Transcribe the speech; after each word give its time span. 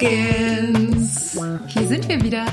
Talkins. 0.00 1.38
Hier 1.68 1.86
sind 1.86 2.08
wir 2.08 2.22
wieder. 2.22 2.46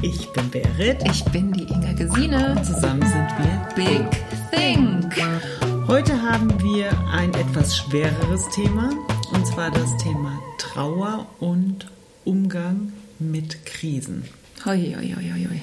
Ich 0.00 0.26
bin 0.32 0.50
Berit. 0.50 1.02
Ich 1.10 1.22
bin 1.26 1.52
die 1.52 1.64
Inga 1.64 1.92
Gesine. 1.92 2.52
Und 2.52 2.64
zusammen 2.64 3.02
sind 3.02 3.28
wir 3.36 3.68
Big 3.74 4.06
Think. 4.50 5.14
Heute 5.86 6.22
haben 6.22 6.50
wir 6.62 6.98
ein 7.10 7.34
etwas 7.34 7.76
schwereres 7.76 8.48
Thema. 8.54 8.90
Und 9.32 9.46
zwar 9.46 9.70
das 9.70 9.96
Thema 9.98 10.40
Trauer 10.56 11.26
und 11.40 11.86
Umgang 12.24 12.94
mit 13.18 13.66
Krisen. 13.66 14.24
Hoi, 14.64 14.94
hoi, 14.96 15.14
hoi, 15.14 15.46
hoi. 15.46 15.60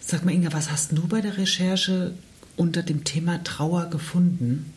Sag 0.00 0.24
mal, 0.24 0.32
Inga, 0.32 0.52
was 0.54 0.70
hast 0.70 0.92
du 0.92 1.06
bei 1.08 1.20
der 1.20 1.36
Recherche 1.36 2.14
unter 2.56 2.82
dem 2.82 3.04
Thema 3.04 3.44
Trauer 3.44 3.90
gefunden? 3.90 4.72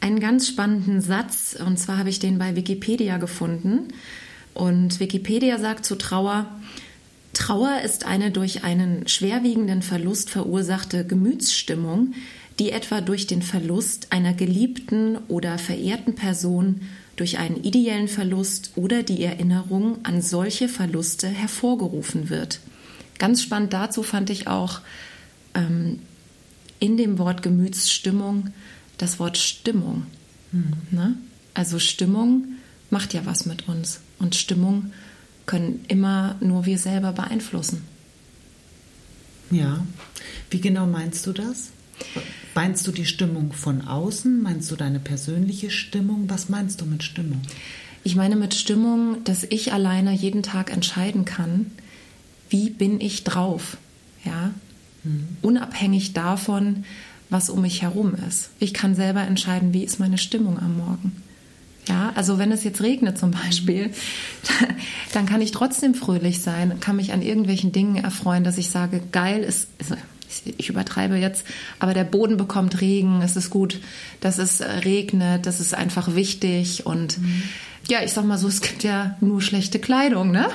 Einen 0.00 0.20
ganz 0.20 0.48
spannenden 0.48 1.02
Satz, 1.02 1.54
und 1.62 1.78
zwar 1.78 1.98
habe 1.98 2.08
ich 2.08 2.18
den 2.18 2.38
bei 2.38 2.56
Wikipedia 2.56 3.18
gefunden. 3.18 3.88
Und 4.58 4.98
Wikipedia 4.98 5.56
sagt 5.56 5.84
zu 5.84 5.94
Trauer, 5.94 6.46
Trauer 7.32 7.82
ist 7.84 8.04
eine 8.04 8.32
durch 8.32 8.64
einen 8.64 9.06
schwerwiegenden 9.06 9.82
Verlust 9.82 10.30
verursachte 10.30 11.06
Gemütsstimmung, 11.06 12.14
die 12.58 12.72
etwa 12.72 13.00
durch 13.00 13.28
den 13.28 13.42
Verlust 13.42 14.08
einer 14.10 14.34
geliebten 14.34 15.16
oder 15.28 15.58
verehrten 15.58 16.16
Person, 16.16 16.80
durch 17.14 17.38
einen 17.38 17.62
ideellen 17.62 18.08
Verlust 18.08 18.72
oder 18.74 19.04
die 19.04 19.22
Erinnerung 19.22 19.98
an 20.02 20.22
solche 20.22 20.68
Verluste 20.68 21.28
hervorgerufen 21.28 22.28
wird. 22.28 22.58
Ganz 23.18 23.42
spannend 23.42 23.72
dazu 23.72 24.02
fand 24.02 24.28
ich 24.28 24.48
auch 24.48 24.80
ähm, 25.54 26.00
in 26.80 26.96
dem 26.96 27.18
Wort 27.18 27.44
Gemütsstimmung 27.44 28.48
das 28.96 29.20
Wort 29.20 29.38
Stimmung. 29.38 30.06
Hm. 30.50 30.72
Ne? 30.90 31.16
Also 31.54 31.78
Stimmung 31.78 32.56
macht 32.90 33.14
ja 33.14 33.24
was 33.24 33.46
mit 33.46 33.68
uns. 33.68 34.00
Und 34.18 34.34
Stimmung 34.34 34.92
können 35.46 35.84
immer 35.88 36.36
nur 36.40 36.66
wir 36.66 36.78
selber 36.78 37.12
beeinflussen. 37.12 37.84
Ja. 39.50 39.84
Wie 40.50 40.60
genau 40.60 40.86
meinst 40.86 41.26
du 41.26 41.32
das? 41.32 41.70
Meinst 42.54 42.86
du 42.86 42.92
die 42.92 43.06
Stimmung 43.06 43.52
von 43.52 43.82
außen? 43.82 44.42
Meinst 44.42 44.70
du 44.70 44.76
deine 44.76 44.98
persönliche 44.98 45.70
Stimmung? 45.70 46.24
Was 46.28 46.48
meinst 46.48 46.80
du 46.80 46.86
mit 46.86 47.02
Stimmung? 47.02 47.40
Ich 48.04 48.16
meine 48.16 48.36
mit 48.36 48.54
Stimmung, 48.54 49.22
dass 49.24 49.44
ich 49.44 49.72
alleine 49.72 50.12
jeden 50.12 50.42
Tag 50.42 50.72
entscheiden 50.72 51.24
kann, 51.24 51.70
wie 52.48 52.70
bin 52.70 53.00
ich 53.00 53.24
drauf. 53.24 53.76
Ja? 54.24 54.52
Mhm. 55.04 55.28
Unabhängig 55.42 56.12
davon, 56.14 56.84
was 57.30 57.50
um 57.50 57.62
mich 57.62 57.82
herum 57.82 58.14
ist. 58.28 58.50
Ich 58.58 58.72
kann 58.74 58.94
selber 58.94 59.22
entscheiden, 59.22 59.74
wie 59.74 59.84
ist 59.84 60.00
meine 60.00 60.18
Stimmung 60.18 60.58
am 60.58 60.78
Morgen. 60.78 61.22
Ja, 61.88 62.12
also 62.14 62.38
wenn 62.38 62.52
es 62.52 62.64
jetzt 62.64 62.82
regnet 62.82 63.18
zum 63.18 63.30
Beispiel, 63.30 63.90
dann 65.12 65.26
kann 65.26 65.40
ich 65.40 65.52
trotzdem 65.52 65.94
fröhlich 65.94 66.42
sein, 66.42 66.80
kann 66.80 66.96
mich 66.96 67.12
an 67.12 67.22
irgendwelchen 67.22 67.72
Dingen 67.72 67.96
erfreuen, 67.96 68.44
dass 68.44 68.58
ich 68.58 68.68
sage, 68.70 69.00
geil 69.10 69.42
ist, 69.42 69.68
also 69.80 69.96
ich 70.44 70.68
übertreibe 70.68 71.16
jetzt, 71.16 71.46
aber 71.78 71.94
der 71.94 72.04
Boden 72.04 72.36
bekommt 72.36 72.80
Regen, 72.82 73.22
es 73.22 73.36
ist 73.36 73.48
gut, 73.48 73.80
dass 74.20 74.38
es 74.38 74.60
äh, 74.60 74.70
regnet, 74.70 75.46
das 75.46 75.60
ist 75.60 75.74
einfach 75.74 76.14
wichtig 76.14 76.84
und 76.84 77.18
mhm. 77.18 77.42
ja, 77.88 78.02
ich 78.04 78.12
sag 78.12 78.24
mal 78.26 78.38
so, 78.38 78.48
es 78.48 78.60
gibt 78.60 78.84
ja 78.84 79.16
nur 79.20 79.40
schlechte 79.40 79.78
Kleidung, 79.78 80.30
ne? 80.30 80.48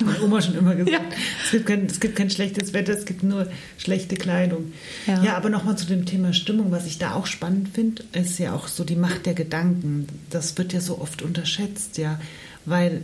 Meine 0.04 0.22
Oma 0.22 0.40
schon 0.40 0.56
immer 0.56 0.74
gesagt. 0.74 1.12
Ja. 1.12 1.18
Es, 1.44 1.50
gibt 1.50 1.66
kein, 1.66 1.86
es 1.86 2.00
gibt 2.00 2.16
kein 2.16 2.30
schlechtes 2.30 2.72
Wetter, 2.72 2.92
es 2.92 3.04
gibt 3.04 3.22
nur 3.22 3.48
schlechte 3.78 4.16
Kleidung. 4.16 4.72
Ja, 5.06 5.22
ja 5.22 5.36
aber 5.36 5.48
nochmal 5.48 5.76
zu 5.76 5.86
dem 5.86 6.04
Thema 6.04 6.32
Stimmung. 6.32 6.70
Was 6.70 6.86
ich 6.86 6.98
da 6.98 7.14
auch 7.14 7.26
spannend 7.26 7.70
finde, 7.70 8.04
ist 8.12 8.38
ja 8.38 8.54
auch 8.54 8.68
so 8.68 8.84
die 8.84 8.96
Macht 8.96 9.26
der 9.26 9.34
Gedanken. 9.34 10.06
Das 10.30 10.56
wird 10.58 10.72
ja 10.72 10.80
so 10.80 11.00
oft 11.00 11.22
unterschätzt, 11.22 11.98
ja. 11.98 12.20
Weil 12.64 13.02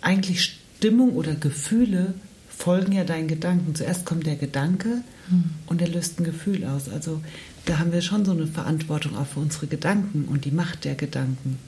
eigentlich 0.00 0.60
Stimmung 0.78 1.14
oder 1.14 1.34
Gefühle 1.34 2.14
folgen 2.48 2.92
ja 2.92 3.04
deinen 3.04 3.28
Gedanken. 3.28 3.74
Zuerst 3.74 4.04
kommt 4.04 4.26
der 4.26 4.36
Gedanke 4.36 5.02
hm. 5.28 5.44
und 5.66 5.82
er 5.82 5.88
löst 5.88 6.20
ein 6.20 6.24
Gefühl 6.24 6.64
aus. 6.64 6.88
Also 6.88 7.20
da 7.64 7.78
haben 7.78 7.92
wir 7.92 8.02
schon 8.02 8.24
so 8.24 8.32
eine 8.32 8.46
Verantwortung 8.46 9.16
auch 9.16 9.26
für 9.26 9.40
unsere 9.40 9.66
Gedanken 9.66 10.26
und 10.26 10.44
die 10.44 10.50
Macht 10.50 10.84
der 10.84 10.94
Gedanken. 10.94 11.58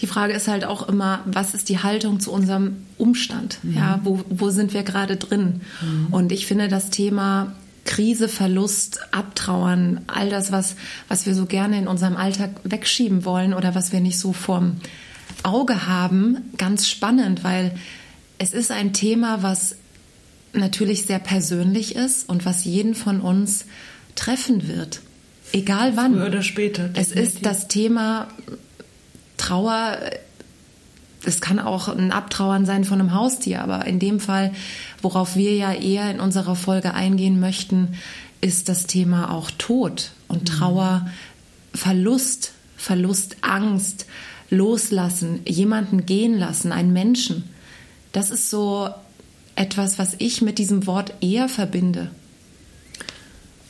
Die 0.00 0.06
Frage 0.06 0.32
ist 0.32 0.48
halt 0.48 0.64
auch 0.64 0.88
immer, 0.88 1.20
was 1.26 1.54
ist 1.54 1.68
die 1.68 1.78
Haltung 1.78 2.20
zu 2.20 2.32
unserem 2.32 2.78
Umstand? 2.98 3.58
Mhm. 3.62 3.76
Ja, 3.76 4.00
wo, 4.04 4.20
wo 4.28 4.50
sind 4.50 4.74
wir 4.74 4.82
gerade 4.82 5.16
drin? 5.16 5.60
Mhm. 5.80 6.08
Und 6.10 6.32
ich 6.32 6.46
finde 6.46 6.68
das 6.68 6.90
Thema 6.90 7.54
Krise, 7.84 8.28
Verlust, 8.28 9.00
Abtrauern, 9.12 10.02
all 10.06 10.30
das, 10.30 10.52
was, 10.52 10.76
was 11.08 11.26
wir 11.26 11.34
so 11.34 11.46
gerne 11.46 11.78
in 11.78 11.88
unserem 11.88 12.16
Alltag 12.16 12.50
wegschieben 12.64 13.24
wollen 13.24 13.54
oder 13.54 13.74
was 13.74 13.92
wir 13.92 14.00
nicht 14.00 14.18
so 14.18 14.32
vorm 14.32 14.76
Auge 15.42 15.86
haben, 15.86 16.38
ganz 16.58 16.88
spannend, 16.88 17.42
weil 17.42 17.74
es 18.38 18.52
ist 18.52 18.70
ein 18.70 18.92
Thema, 18.92 19.42
was 19.42 19.76
natürlich 20.52 21.06
sehr 21.06 21.18
persönlich 21.18 21.96
ist 21.96 22.28
und 22.28 22.44
was 22.44 22.64
jeden 22.64 22.94
von 22.94 23.20
uns 23.20 23.64
treffen 24.14 24.68
wird. 24.68 25.00
Egal 25.52 25.96
wann. 25.96 26.14
Früher 26.14 26.26
oder 26.26 26.42
später. 26.42 26.88
Definitiv. 26.88 27.16
Es 27.16 27.34
ist 27.34 27.46
das 27.46 27.68
Thema 27.68 28.28
Trauer, 29.42 29.98
es 31.24 31.40
kann 31.40 31.58
auch 31.58 31.88
ein 31.88 32.12
Abtrauern 32.12 32.64
sein 32.64 32.84
von 32.84 33.00
einem 33.00 33.12
Haustier, 33.12 33.60
aber 33.60 33.86
in 33.86 33.98
dem 33.98 34.20
Fall, 34.20 34.52
worauf 35.00 35.34
wir 35.34 35.56
ja 35.56 35.72
eher 35.72 36.08
in 36.12 36.20
unserer 36.20 36.54
Folge 36.54 36.94
eingehen 36.94 37.40
möchten, 37.40 37.96
ist 38.40 38.68
das 38.68 38.86
Thema 38.86 39.32
auch 39.32 39.50
Tod 39.50 40.12
und 40.28 40.42
mhm. 40.42 40.46
Trauer, 40.46 41.10
Verlust, 41.74 42.52
Verlust, 42.76 43.36
Angst, 43.40 44.06
loslassen, 44.48 45.40
jemanden 45.44 46.06
gehen 46.06 46.38
lassen, 46.38 46.70
einen 46.70 46.92
Menschen. 46.92 47.42
Das 48.12 48.30
ist 48.30 48.48
so 48.48 48.90
etwas, 49.56 49.98
was 49.98 50.14
ich 50.18 50.40
mit 50.40 50.58
diesem 50.58 50.86
Wort 50.86 51.14
eher 51.20 51.48
verbinde. 51.48 52.10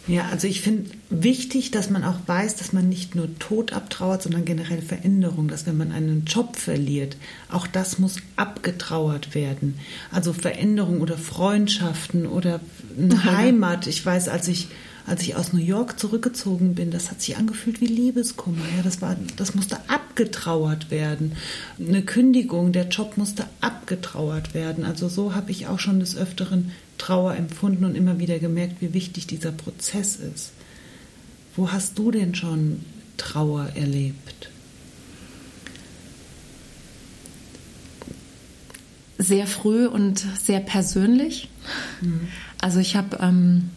Ja, 0.09 0.29
also 0.33 0.49
ich 0.49 0.63
finde 0.63 0.91
wichtig, 1.11 1.71
dass 1.71 1.89
man 1.89 2.03
auch 2.03 2.19
weiß, 2.27 2.57
dass 2.57 2.73
man 2.73 2.89
nicht 2.89 3.15
nur 3.15 3.39
Tod 3.39 3.73
abtrauert, 3.73 4.23
sondern 4.23 4.45
generell 4.45 4.83
Veränderung, 4.83 5.47
dass 5.47 5.65
wenn 5.67 5.77
man 5.77 5.93
einen 5.93 6.25
Job 6.25 6.57
verliert, 6.57 7.17
auch 7.49 7.69
das 7.69 8.01
muss 8.01 8.17
abgetrauert 8.35 9.37
werden. 9.37 9.79
Also 10.11 10.33
Veränderung 10.33 11.01
oder 11.01 11.17
Freundschaften 11.17 12.27
oder 12.27 12.61
eine 12.99 13.25
Heimat. 13.25 13.87
Ich 13.87 14.05
weiß, 14.05 14.29
als 14.29 14.49
ich 14.49 14.69
als 15.07 15.23
ich 15.23 15.35
aus 15.35 15.53
New 15.53 15.61
York 15.61 15.99
zurückgezogen 15.99 16.75
bin, 16.75 16.91
das 16.91 17.11
hat 17.11 17.21
sich 17.21 17.37
angefühlt 17.37 17.81
wie 17.81 17.87
Liebeskummer. 17.87 18.65
Ja, 18.77 18.83
das, 18.83 19.03
war, 19.03 19.17
das 19.37 19.55
musste 19.55 19.79
abgetrauert 19.89 20.91
werden. 20.91 21.33
Eine 21.79 22.03
Kündigung, 22.03 22.73
der 22.73 22.89
Job 22.89 23.17
musste 23.17 23.47
abgetrauert 23.61 24.55
werden. 24.55 24.85
Also 24.85 25.09
so 25.09 25.35
habe 25.35 25.51
ich 25.51 25.67
auch 25.67 25.81
schon 25.81 26.01
des 26.01 26.17
Öfteren 26.17 26.73
Trauer 26.99 27.35
empfunden 27.35 27.85
und 27.85 27.97
immer 27.97 28.21
wieder 28.21 28.39
gemerkt, 28.39 28.77
wie 28.81 28.95
wichtig 28.95 29.27
dieser 29.27 29.51
Prozess 29.51 30.17
ist. 30.17 30.53
Wo 31.57 31.73
hast 31.73 31.99
du 31.99 32.11
denn 32.11 32.35
schon 32.35 32.85
Trauer 33.17 33.71
erlebt? 33.75 34.51
Sehr 39.19 39.47
früh 39.47 39.87
und 39.87 40.25
sehr 40.41 40.61
persönlich. 40.61 41.49
Mhm. 42.01 42.29
Also 42.61 42.79
ich 42.79 42.97
habe 42.97 43.19
ähm, 43.21 43.71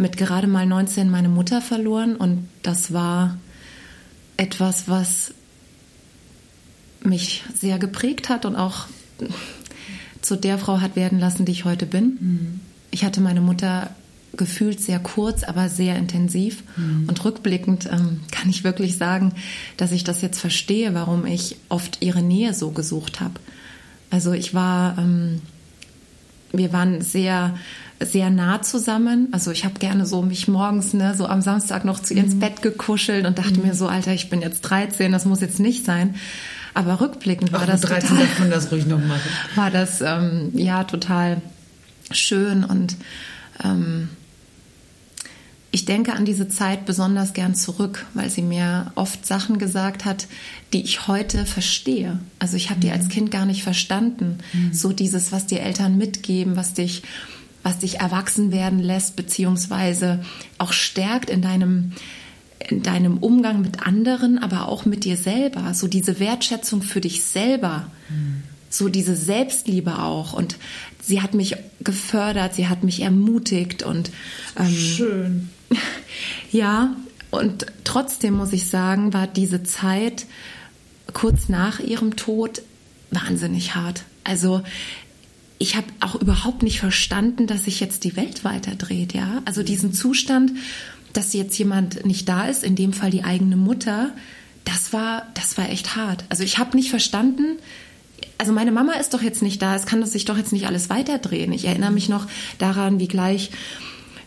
mit 0.00 0.16
gerade 0.16 0.46
mal 0.46 0.66
19 0.66 1.10
meine 1.10 1.28
Mutter 1.28 1.60
verloren 1.60 2.16
und 2.16 2.48
das 2.62 2.92
war 2.92 3.38
etwas, 4.36 4.88
was 4.88 5.34
mich 7.04 7.44
sehr 7.54 7.78
geprägt 7.78 8.28
hat 8.28 8.46
und 8.46 8.56
auch 8.56 8.86
zu 10.22 10.36
der 10.36 10.58
Frau 10.58 10.80
hat 10.80 10.96
werden 10.96 11.18
lassen, 11.18 11.44
die 11.44 11.52
ich 11.52 11.64
heute 11.64 11.86
bin. 11.86 12.18
Mhm. 12.20 12.60
Ich 12.90 13.04
hatte 13.04 13.20
meine 13.20 13.40
Mutter 13.40 13.90
gefühlt 14.36 14.80
sehr 14.80 14.98
kurz, 14.98 15.44
aber 15.44 15.68
sehr 15.68 15.96
intensiv. 15.96 16.62
Mhm. 16.76 17.06
Und 17.08 17.24
rückblickend 17.24 17.86
ähm, 17.86 18.20
kann 18.30 18.48
ich 18.48 18.64
wirklich 18.64 18.96
sagen, 18.96 19.34
dass 19.76 19.92
ich 19.92 20.04
das 20.04 20.22
jetzt 20.22 20.38
verstehe, 20.38 20.94
warum 20.94 21.26
ich 21.26 21.56
oft 21.68 21.98
ihre 22.00 22.22
Nähe 22.22 22.54
so 22.54 22.70
gesucht 22.70 23.20
habe. 23.20 23.34
Also 24.10 24.32
ich 24.32 24.54
war, 24.54 24.98
ähm, 24.98 25.42
wir 26.52 26.72
waren 26.72 27.02
sehr 27.02 27.54
sehr 28.02 28.30
nah 28.30 28.62
zusammen. 28.62 29.28
Also 29.32 29.50
ich 29.50 29.64
habe 29.64 29.78
gerne 29.78 30.06
so 30.06 30.22
mich 30.22 30.48
morgens, 30.48 30.94
ne, 30.94 31.14
so 31.16 31.26
am 31.26 31.42
Samstag 31.42 31.84
noch 31.84 32.00
zu 32.00 32.14
ihr 32.14 32.24
ins 32.24 32.34
mhm. 32.34 32.40
Bett 32.40 32.62
gekuschelt 32.62 33.26
und 33.26 33.38
dachte 33.38 33.60
mhm. 33.60 33.66
mir 33.66 33.74
so, 33.74 33.88
Alter, 33.88 34.12
ich 34.12 34.30
bin 34.30 34.40
jetzt 34.40 34.62
13, 34.62 35.12
das 35.12 35.26
muss 35.26 35.40
jetzt 35.40 35.60
nicht 35.60 35.84
sein. 35.84 36.14
Aber 36.72 37.00
rückblickend 37.00 37.52
war 37.52 37.62
Ach, 37.62 37.66
das 37.66 37.82
13 37.82 38.08
total, 38.08 38.26
darf 38.26 38.38
man 38.38 38.50
das 38.50 38.72
ruhig 38.72 38.86
noch 38.86 39.00
machen. 39.00 39.28
War 39.56 39.70
das 39.70 40.00
ähm, 40.02 40.52
ja 40.54 40.84
total 40.84 41.42
schön 42.12 42.62
und 42.62 42.96
ähm, 43.64 44.08
ich 45.72 45.84
denke 45.84 46.14
an 46.14 46.24
diese 46.24 46.48
Zeit 46.48 46.84
besonders 46.84 47.32
gern 47.32 47.54
zurück, 47.54 48.06
weil 48.14 48.28
sie 48.30 48.42
mir 48.42 48.92
oft 48.96 49.24
Sachen 49.24 49.58
gesagt 49.58 50.04
hat, 50.04 50.26
die 50.72 50.82
ich 50.82 51.06
heute 51.06 51.46
verstehe. 51.46 52.18
Also 52.38 52.56
ich 52.56 52.70
habe 52.70 52.78
mhm. 52.78 52.82
die 52.82 52.90
als 52.90 53.08
Kind 53.08 53.30
gar 53.30 53.46
nicht 53.46 53.62
verstanden. 53.62 54.38
Mhm. 54.52 54.72
So 54.72 54.92
dieses, 54.92 55.32
was 55.32 55.46
die 55.46 55.58
Eltern 55.58 55.96
mitgeben, 55.96 56.56
was 56.56 56.74
dich 56.74 57.02
was 57.62 57.78
dich 57.78 58.00
erwachsen 58.00 58.52
werden 58.52 58.78
lässt, 58.78 59.16
beziehungsweise 59.16 60.24
auch 60.58 60.72
stärkt 60.72 61.30
in 61.30 61.42
deinem, 61.42 61.92
in 62.68 62.82
deinem 62.82 63.18
Umgang 63.18 63.60
mit 63.60 63.86
anderen, 63.86 64.38
aber 64.38 64.68
auch 64.68 64.84
mit 64.84 65.04
dir 65.04 65.16
selber. 65.16 65.74
So 65.74 65.86
diese 65.86 66.20
Wertschätzung 66.20 66.82
für 66.82 67.00
dich 67.00 67.22
selber. 67.22 67.90
Mhm. 68.08 68.42
So 68.70 68.88
diese 68.88 69.16
Selbstliebe 69.16 69.98
auch. 69.98 70.32
Und 70.32 70.56
sie 71.02 71.20
hat 71.20 71.34
mich 71.34 71.56
gefördert, 71.80 72.54
sie 72.54 72.68
hat 72.68 72.84
mich 72.84 73.02
ermutigt 73.02 73.82
und 73.82 74.10
ähm, 74.58 74.74
schön. 74.74 75.50
Ja, 76.50 76.96
und 77.30 77.66
trotzdem 77.84 78.34
muss 78.34 78.52
ich 78.52 78.68
sagen, 78.68 79.12
war 79.12 79.28
diese 79.28 79.62
Zeit 79.62 80.26
kurz 81.12 81.48
nach 81.48 81.78
ihrem 81.78 82.16
Tod 82.16 82.62
wahnsinnig 83.10 83.74
hart. 83.74 84.04
Also 84.24 84.62
ich 85.60 85.76
habe 85.76 85.86
auch 86.00 86.14
überhaupt 86.14 86.62
nicht 86.62 86.80
verstanden, 86.80 87.46
dass 87.46 87.64
sich 87.64 87.80
jetzt 87.80 88.04
die 88.04 88.16
Welt 88.16 88.44
weiterdreht, 88.44 89.12
ja. 89.12 89.42
Also 89.44 89.62
diesen 89.62 89.92
Zustand, 89.92 90.52
dass 91.12 91.34
jetzt 91.34 91.56
jemand 91.58 92.06
nicht 92.06 92.28
da 92.28 92.46
ist, 92.46 92.64
in 92.64 92.76
dem 92.76 92.94
Fall 92.94 93.10
die 93.10 93.24
eigene 93.24 93.56
Mutter, 93.56 94.10
das 94.64 94.94
war, 94.94 95.26
das 95.34 95.58
war 95.58 95.68
echt 95.68 95.96
hart. 95.96 96.24
Also 96.30 96.44
ich 96.44 96.56
habe 96.56 96.76
nicht 96.76 96.88
verstanden, 96.88 97.58
also 98.38 98.52
meine 98.52 98.72
Mama 98.72 98.94
ist 98.94 99.12
doch 99.12 99.20
jetzt 99.20 99.42
nicht 99.42 99.60
da, 99.60 99.76
es 99.76 99.84
kann 99.84 100.04
sich 100.06 100.24
doch 100.24 100.38
jetzt 100.38 100.54
nicht 100.54 100.66
alles 100.66 100.88
weiterdrehen. 100.88 101.52
Ich 101.52 101.66
erinnere 101.66 101.90
mich 101.90 102.08
noch 102.08 102.26
daran, 102.56 102.98
wie 102.98 103.08
gleich 103.08 103.50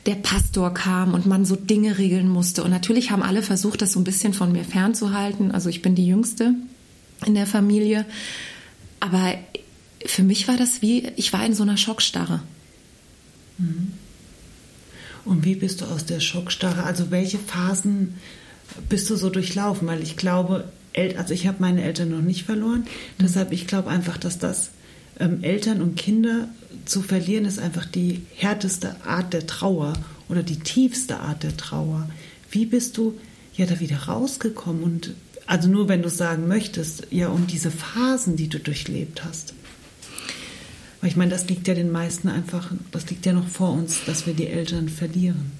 der 0.05 0.15
Pastor 0.15 0.71
kam 0.71 1.15
und 1.15 1.25
man 1.25 1.45
so 1.45 1.55
Dinge 1.55 1.97
regeln 1.97 2.29
musste. 2.29 2.63
Und 2.63 2.69
natürlich 2.69 3.09
haben 3.09 3.23
alle 3.23 3.41
versucht, 3.41 3.81
das 3.81 3.93
so 3.93 3.99
ein 3.99 4.03
bisschen 4.03 4.35
von 4.35 4.51
mir 4.51 4.65
fernzuhalten. 4.65 5.51
Also 5.51 5.69
ich 5.69 5.81
bin 5.81 5.95
die 5.95 6.05
Jüngste 6.05 6.53
in 7.25 7.33
der 7.33 7.47
Familie. 7.47 8.05
Aber 8.99 9.33
für 10.05 10.23
mich 10.23 10.47
war 10.47 10.57
das 10.57 10.81
wie, 10.81 11.07
ich 11.15 11.33
war 11.33 11.45
in 11.45 11.53
so 11.53 11.63
einer 11.63 11.77
Schockstarre. 11.77 12.41
Mhm. 13.57 13.93
Und 15.25 15.45
wie 15.45 15.55
bist 15.55 15.81
du 15.81 15.85
aus 15.85 16.05
der 16.05 16.19
Schockstarre? 16.19 16.83
Also 16.83 17.11
welche 17.11 17.39
Phasen 17.39 18.15
bist 18.89 19.09
du 19.09 19.15
so 19.15 19.29
durchlaufen? 19.29 19.87
Weil 19.87 20.03
ich 20.03 20.17
glaube, 20.17 20.71
also 21.17 21.33
ich 21.33 21.47
habe 21.47 21.57
meine 21.59 21.83
Eltern 21.83 22.09
noch 22.09 22.21
nicht 22.21 22.43
verloren. 22.43 22.81
Mhm. 22.81 23.23
Deshalb, 23.23 23.51
ich 23.51 23.67
glaube 23.67 23.89
einfach, 23.89 24.17
dass 24.17 24.37
das 24.37 24.71
ähm, 25.19 25.43
Eltern 25.43 25.81
und 25.81 25.95
Kinder 25.95 26.49
zu 26.85 27.01
verlieren, 27.01 27.45
ist 27.45 27.59
einfach 27.59 27.85
die 27.85 28.23
härteste 28.35 28.95
Art 29.05 29.33
der 29.33 29.47
Trauer 29.47 29.93
oder 30.27 30.43
die 30.43 30.59
tiefste 30.59 31.19
Art 31.19 31.43
der 31.43 31.55
Trauer. 31.55 32.09
Wie 32.51 32.65
bist 32.65 32.97
du 32.97 33.17
ja 33.55 33.65
da 33.65 33.79
wieder 33.79 33.97
rausgekommen? 34.03 34.83
Und 34.83 35.13
also 35.45 35.69
nur 35.69 35.87
wenn 35.87 36.01
du 36.01 36.09
sagen 36.09 36.47
möchtest, 36.47 37.07
ja, 37.11 37.29
um 37.29 37.47
diese 37.47 37.71
Phasen, 37.71 38.35
die 38.35 38.49
du 38.49 38.59
durchlebt 38.59 39.23
hast. 39.23 39.53
Weil 41.03 41.09
ich 41.09 41.17
meine, 41.17 41.31
das 41.31 41.49
liegt 41.49 41.67
ja 41.67 41.73
den 41.73 41.91
meisten 41.91 42.29
einfach, 42.29 42.71
das 42.93 43.09
liegt 43.09 43.25
ja 43.25 43.33
noch 43.33 43.49
vor 43.49 43.73
uns, 43.73 44.05
dass 44.05 44.25
wir 44.25 44.33
die 44.33 44.47
Eltern 44.47 44.87
verlieren. 44.87 45.51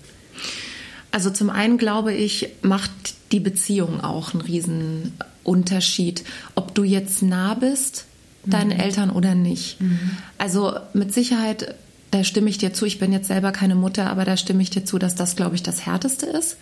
Also 1.12 1.31
zum 1.31 1.50
einen 1.50 1.78
glaube 1.78 2.13
ich, 2.13 2.48
macht 2.62 2.92
die 3.34 3.42
Beziehung 3.42 4.00
auch 4.00 4.34
einen 4.34 4.40
riesen 4.40 5.12
Unterschied, 5.44 6.24
ob 6.56 6.74
du 6.74 6.86
jetzt 6.86 7.24
nah 7.24 7.56
bist 7.56 8.06
deinen 8.45 8.74
mhm. 8.74 8.80
Eltern 8.80 9.10
oder 9.10 9.36
nicht. 9.36 9.81
Mhm. 9.81 10.12
Also 10.38 10.78
mit 10.94 11.13
Sicherheit, 11.13 11.75
da 12.12 12.24
stimme 12.24 12.50
ich 12.50 12.57
dir 12.57 12.72
zu. 12.72 12.86
Ich 12.86 13.00
bin 13.00 13.12
jetzt 13.12 13.28
selber 13.28 13.51
keine 13.51 13.75
Mutter, 13.75 14.10
aber 14.10 14.24
da 14.24 14.38
stimme 14.38 14.63
ich 14.63 14.69
dir 14.69 14.86
zu, 14.86 14.98
dass 14.98 15.13
das, 15.13 15.36
glaube 15.36 15.56
ich, 15.56 15.63
das 15.63 15.86
Härteste 15.86 16.25
ist. 16.25 16.56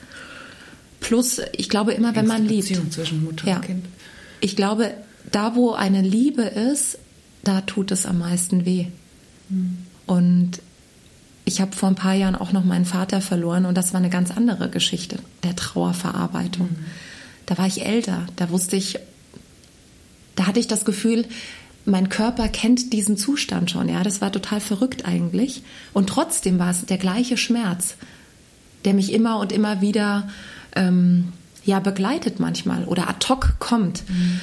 Plus, 1.01 1.39
ich 1.55 1.69
glaube 1.69 1.93
immer, 1.93 2.15
wenn 2.15 2.25
man 2.25 2.47
liebt. 2.47 2.69
Beziehung 2.69 2.89
zwischen 2.89 3.23
Mutter 3.23 3.47
ja. 3.47 3.57
und 3.57 3.61
Kind. 3.61 3.85
Ich 4.39 4.55
glaube, 4.55 4.91
da, 5.31 5.55
wo 5.55 5.73
eine 5.73 6.01
Liebe 6.01 6.41
ist, 6.41 6.97
da 7.43 7.61
tut 7.61 7.91
es 7.91 8.05
am 8.05 8.19
meisten 8.19 8.65
weh. 8.65 8.87
Mhm. 9.49 9.77
Und 10.05 10.61
ich 11.45 11.61
habe 11.61 11.75
vor 11.75 11.89
ein 11.89 11.95
paar 11.95 12.13
Jahren 12.13 12.35
auch 12.35 12.51
noch 12.51 12.63
meinen 12.63 12.85
Vater 12.85 13.21
verloren 13.21 13.65
und 13.65 13.75
das 13.75 13.93
war 13.93 13.99
eine 13.99 14.09
ganz 14.09 14.31
andere 14.31 14.69
Geschichte 14.69 15.19
der 15.43 15.55
Trauerverarbeitung. 15.55 16.67
Mhm. 16.67 16.85
Da 17.45 17.57
war 17.57 17.67
ich 17.67 17.85
älter, 17.85 18.27
da 18.35 18.49
wusste 18.49 18.75
ich, 18.75 18.99
da 20.35 20.47
hatte 20.47 20.59
ich 20.59 20.67
das 20.67 20.85
Gefühl, 20.85 21.25
mein 21.85 22.09
Körper 22.09 22.47
kennt 22.47 22.93
diesen 22.93 23.17
Zustand 23.17 23.71
schon. 23.71 23.89
Ja, 23.89 24.03
das 24.03 24.21
war 24.21 24.31
total 24.31 24.59
verrückt 24.59 25.05
eigentlich. 25.05 25.63
Und 25.93 26.07
trotzdem 26.07 26.59
war 26.59 26.69
es 26.69 26.85
der 26.85 26.97
gleiche 26.97 27.37
Schmerz, 27.37 27.95
der 28.85 28.93
mich 28.93 29.11
immer 29.11 29.39
und 29.39 29.51
immer 29.51 29.81
wieder 29.81 30.29
ähm, 30.75 31.33
ja 31.65 31.79
begleitet 31.79 32.39
manchmal 32.39 32.85
oder 32.85 33.09
ad 33.09 33.27
hoc 33.27 33.55
kommt. 33.59 34.07
Mhm. 34.09 34.41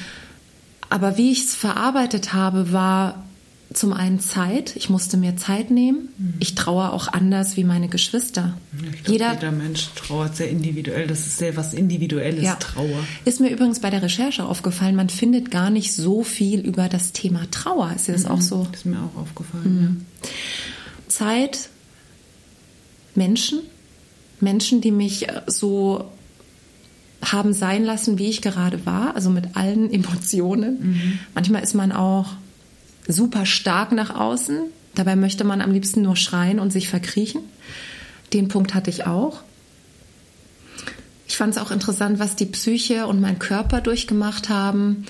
Aber 0.89 1.17
wie 1.17 1.31
ich 1.31 1.45
es 1.45 1.55
verarbeitet 1.55 2.33
habe, 2.33 2.71
war 2.71 3.23
zum 3.71 3.93
einen 3.93 4.19
Zeit. 4.19 4.75
Ich 4.75 4.89
musste 4.89 5.17
mir 5.17 5.37
Zeit 5.37 5.69
nehmen. 5.69 6.09
Mhm. 6.17 6.33
Ich 6.39 6.55
traue 6.55 6.91
auch 6.91 7.07
anders 7.07 7.55
wie 7.55 7.63
meine 7.63 7.87
Geschwister. 7.87 8.57
Glaub, 8.71 9.07
jeder, 9.07 9.33
jeder, 9.33 9.51
Mensch 9.51 9.89
trauert 9.95 10.35
sehr 10.35 10.49
individuell. 10.49 11.05
Das 11.05 11.19
ist 11.19 11.37
sehr 11.37 11.55
was 11.55 11.73
Individuelles, 11.73 12.43
ja. 12.43 12.55
Trauer. 12.55 13.05
Ist 13.25 13.39
mir 13.39 13.49
übrigens 13.49 13.79
bei 13.79 13.91
der 13.91 14.01
Recherche 14.01 14.43
aufgefallen, 14.43 14.95
man 14.95 15.09
findet 15.09 15.51
gar 15.51 15.69
nicht 15.69 15.93
so 15.93 16.23
viel 16.23 16.61
über 16.61 16.89
das 16.89 17.11
Thema 17.11 17.49
Trauer. 17.51 17.93
Ist 17.95 18.07
dir 18.07 18.13
das 18.13 18.23
mhm. 18.23 18.31
auch 18.31 18.41
so? 18.41 18.67
Das 18.71 18.81
ist 18.81 18.85
mir 18.85 18.97
auch 18.97 19.21
aufgefallen. 19.21 19.63
Mhm. 19.63 20.05
Ja. 20.23 20.29
Zeit, 21.07 21.69
Menschen, 23.13 23.59
Menschen, 24.39 24.81
die 24.81 24.91
mich 24.91 25.27
so 25.45 26.09
haben 27.23 27.53
sein 27.53 27.83
lassen, 27.83 28.17
wie 28.17 28.29
ich 28.29 28.41
gerade 28.41 28.85
war, 28.85 29.15
also 29.15 29.29
mit 29.29 29.55
allen 29.55 29.91
Emotionen. 29.93 30.79
Mhm. 30.79 31.19
Manchmal 31.33 31.63
ist 31.63 31.75
man 31.75 31.91
auch 31.91 32.33
super 33.07 33.45
stark 33.45 33.91
nach 33.91 34.15
außen. 34.15 34.59
Dabei 34.95 35.15
möchte 35.15 35.43
man 35.43 35.61
am 35.61 35.71
liebsten 35.71 36.01
nur 36.01 36.15
schreien 36.15 36.59
und 36.59 36.71
sich 36.71 36.89
verkriechen. 36.89 37.41
Den 38.33 38.47
Punkt 38.47 38.73
hatte 38.73 38.89
ich 38.89 39.05
auch. 39.05 39.41
Ich 41.27 41.37
fand 41.37 41.55
es 41.55 41.61
auch 41.61 41.71
interessant, 41.71 42.19
was 42.19 42.35
die 42.35 42.45
Psyche 42.45 43.07
und 43.07 43.21
mein 43.21 43.39
Körper 43.39 43.81
durchgemacht 43.81 44.49
haben, 44.49 45.05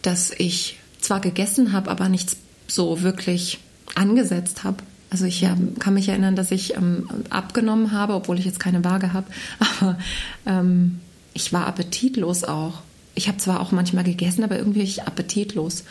dass 0.00 0.30
ich 0.30 0.78
zwar 0.98 1.20
gegessen 1.20 1.72
habe, 1.72 1.90
aber 1.90 2.08
nichts 2.08 2.36
so 2.66 3.02
wirklich 3.02 3.58
angesetzt 3.94 4.64
habe. 4.64 4.78
Also 5.10 5.26
ich 5.26 5.42
ja, 5.42 5.54
kann 5.78 5.92
mich 5.92 6.08
erinnern, 6.08 6.36
dass 6.36 6.50
ich 6.50 6.74
ähm, 6.74 7.06
abgenommen 7.28 7.92
habe, 7.92 8.14
obwohl 8.14 8.38
ich 8.38 8.46
jetzt 8.46 8.60
keine 8.60 8.82
Waage 8.82 9.12
habe. 9.12 9.26
Aber 9.80 9.98
ähm, 10.46 11.00
ich 11.34 11.52
war 11.52 11.66
appetitlos 11.66 12.44
auch. 12.44 12.82
Ich 13.14 13.28
habe 13.28 13.38
zwar 13.38 13.60
auch 13.60 13.72
manchmal 13.72 14.04
gegessen, 14.04 14.44
aber 14.44 14.58
irgendwie 14.58 15.00
appetitlos. 15.00 15.84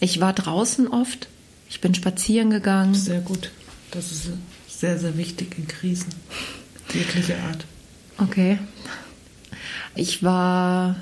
Ich 0.00 0.20
war 0.20 0.32
draußen 0.32 0.88
oft. 0.88 1.28
Ich 1.68 1.80
bin 1.80 1.94
spazieren 1.94 2.50
gegangen. 2.50 2.94
Sehr 2.94 3.20
gut. 3.20 3.50
Das 3.90 4.12
ist 4.12 4.30
sehr, 4.68 4.98
sehr 4.98 5.16
wichtig 5.16 5.58
in 5.58 5.66
Krisen. 5.66 6.08
Jegliche 6.92 7.36
Art. 7.38 7.64
Okay. 8.18 8.58
Ich 9.94 10.22
war. 10.22 10.96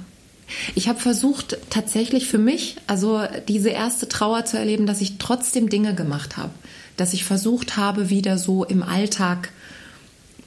Ich 0.76 0.88
habe 0.88 1.00
versucht, 1.00 1.58
tatsächlich 1.70 2.28
für 2.28 2.38
mich, 2.38 2.76
also 2.86 3.24
diese 3.48 3.70
erste 3.70 4.08
Trauer 4.08 4.44
zu 4.44 4.56
erleben, 4.56 4.86
dass 4.86 5.00
ich 5.00 5.18
trotzdem 5.18 5.68
Dinge 5.68 5.94
gemacht 5.94 6.36
habe. 6.36 6.52
Dass 6.96 7.12
ich 7.12 7.24
versucht 7.24 7.76
habe, 7.76 8.10
wieder 8.10 8.38
so 8.38 8.64
im 8.64 8.84
Alltag 8.84 9.50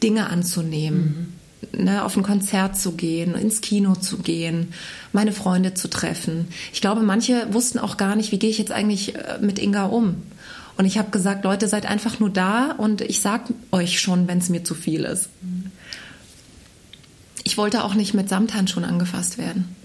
Dinge 0.01 0.29
anzunehmen. 0.29 0.99
Mhm 0.99 1.38
ne, 1.73 2.03
auf 2.03 2.15
ein 2.17 2.23
Konzert 2.23 2.77
zu 2.77 2.93
gehen, 2.93 3.35
ins 3.35 3.61
Kino 3.61 3.95
zu 3.95 4.17
gehen, 4.17 4.73
meine 5.13 5.31
Freunde 5.31 5.73
zu 5.73 5.89
treffen. 5.89 6.47
Ich 6.73 6.81
glaube, 6.81 7.01
manche 7.01 7.53
wussten 7.53 7.79
auch 7.79 7.97
gar 7.97 8.15
nicht, 8.15 8.31
wie 8.31 8.39
gehe 8.39 8.49
ich 8.49 8.57
jetzt 8.57 8.71
eigentlich 8.71 9.15
äh, 9.15 9.37
mit 9.41 9.59
Inga 9.59 9.85
um. 9.85 10.23
Und 10.77 10.85
ich 10.85 10.97
habe 10.97 11.11
gesagt, 11.11 11.43
Leute, 11.43 11.67
seid 11.67 11.85
einfach 11.85 12.19
nur 12.19 12.29
da 12.29 12.71
und 12.71 13.01
ich 13.01 13.19
sag 13.19 13.41
euch 13.71 13.99
schon, 13.99 14.27
wenn 14.27 14.37
es 14.37 14.49
mir 14.49 14.63
zu 14.63 14.75
viel 14.75 15.03
ist. 15.03 15.29
Ich 17.43 17.57
wollte 17.57 17.83
auch 17.83 17.95
nicht 17.95 18.13
mit 18.13 18.29
Samthandschuhen 18.29 18.85
angefasst 18.85 19.37
werden. 19.37 19.75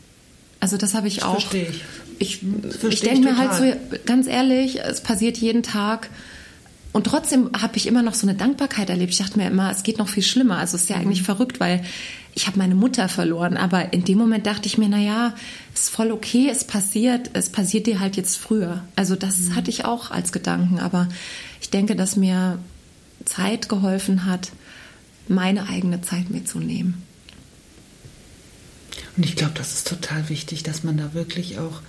Also 0.61 0.77
das 0.77 0.95
habe 0.95 1.09
ich 1.09 1.17
das 1.17 1.25
auch. 1.25 1.41
Verstehe 1.41 1.69
ich. 1.69 1.83
Ich, 2.19 2.41
ich 2.89 3.01
denke 3.01 3.21
mir 3.21 3.37
halt 3.37 3.55
so, 3.55 3.99
ganz 4.07 4.29
ehrlich, 4.29 4.81
es 4.81 5.01
passiert 5.01 5.37
jeden 5.37 5.65
Tag 5.65 6.11
und 6.95 7.09
trotzdem 7.09 7.51
habe 7.61 7.77
ich 7.77 7.89
immer 7.89 8.03
noch 8.03 8.15
so 8.15 8.25
eine 8.25 8.37
Dankbarkeit 8.37 8.89
erlebt. 8.89 9.11
Ich 9.11 9.19
dachte 9.19 9.37
mir 9.37 9.49
immer, 9.49 9.69
es 9.69 9.83
geht 9.83 9.99
noch 9.99 10.09
viel 10.09 10.23
schlimmer. 10.23 10.59
Also 10.59 10.77
es 10.77 10.85
ist 10.85 10.91
ja 10.91 10.97
eigentlich 10.97 11.23
mhm. 11.23 11.25
verrückt, 11.25 11.59
weil 11.59 11.85
ich 12.35 12.47
habe 12.47 12.57
meine 12.57 12.77
Mutter 12.77 13.09
verloren. 13.09 13.57
Aber 13.57 13.93
in 13.93 14.05
dem 14.05 14.17
Moment 14.17 14.47
dachte 14.47 14.69
ich 14.69 14.79
mir, 14.79 14.89
na 14.89 14.99
ja, 14.99 15.35
ist 15.75 15.91
voll 15.91 16.13
okay, 16.13 16.49
es 16.49 16.63
passiert. 16.63 17.31
Es 17.33 17.51
passiert 17.51 17.89
dir 17.89 17.99
halt 17.99 18.17
jetzt 18.17 18.37
früher. 18.37 18.85
Also 18.95 19.17
das 19.17 19.41
mhm. 19.41 19.57
hatte 19.57 19.71
ich 19.71 19.85
auch 19.85 20.13
als 20.13 20.31
Gedanken. 20.31 20.79
Aber 20.79 21.09
ich 21.61 21.69
denke, 21.69 21.97
dass 21.97 22.15
mir 22.15 22.61
Zeit 23.25 23.69
geholfen 23.69 24.25
hat, 24.25 24.53
meine 25.27 25.69
eigene 25.69 26.01
Zeit 26.01 26.31
mitzunehmen. 26.31 27.03
Und 29.17 29.27
ich 29.27 29.35
glaube, 29.35 29.55
das 29.57 29.75
ist 29.75 29.89
total 29.89 30.29
wichtig, 30.29 30.63
dass 30.63 30.85
man 30.85 30.97
da 30.97 31.13
wirklich 31.13 31.59
auch 31.59 31.81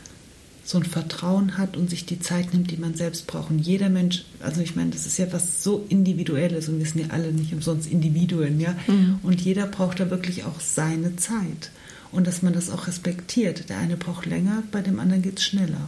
so 0.66 0.80
ein 0.80 0.84
Vertrauen 0.84 1.60
hat 1.60 1.78
und 1.78 1.92
sich 1.92 2.08
die 2.08 2.20
Zeit 2.20 2.52
nimmt, 2.52 2.72
die 2.72 2.78
man 2.78 2.96
selbst 2.96 3.28
braucht. 3.28 3.52
Und 3.52 3.60
jeder 3.60 3.90
Mensch, 3.90 4.26
also 4.40 4.62
ich 4.62 4.76
meine, 4.76 4.90
das 4.90 5.06
ist 5.06 5.18
ja 5.20 5.32
was 5.32 5.64
so 5.64 5.86
Individuelles 5.90 6.68
und 6.68 6.80
wir 6.80 6.88
sind 6.88 7.02
ja 7.02 7.12
alle 7.12 7.32
nicht 7.32 7.54
umsonst 7.54 7.90
Individuen, 7.90 8.60
ja. 8.60 8.76
Mhm. 8.88 9.20
Und 9.22 9.40
jeder 9.40 9.68
braucht 9.68 10.00
da 10.00 10.10
wirklich 10.10 10.44
auch 10.44 10.60
seine 10.60 11.16
Zeit. 11.18 11.70
Und 12.12 12.26
dass 12.26 12.42
man 12.42 12.54
das 12.54 12.72
auch 12.72 12.88
respektiert. 12.88 13.70
Der 13.70 13.78
eine 13.78 13.96
braucht 13.96 14.26
länger, 14.26 14.64
bei 14.72 14.82
dem 14.82 15.00
anderen 15.00 15.22
geht 15.22 15.38
es 15.38 15.46
schneller. 15.46 15.88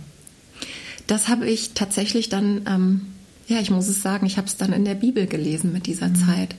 Das 1.07 1.27
habe 1.27 1.49
ich 1.49 1.73
tatsächlich 1.73 2.29
dann, 2.29 2.61
ähm, 2.67 3.01
ja, 3.47 3.59
ich 3.59 3.71
muss 3.71 3.87
es 3.87 4.03
sagen, 4.03 4.27
ich 4.27 4.37
habe 4.37 4.47
es 4.47 4.57
dann 4.57 4.73
in 4.73 4.85
der 4.85 4.95
Bibel 4.95 5.25
gelesen 5.25 5.73
mit 5.73 5.87
dieser 5.87 6.09
mhm. 6.09 6.15
Zeit. 6.15 6.55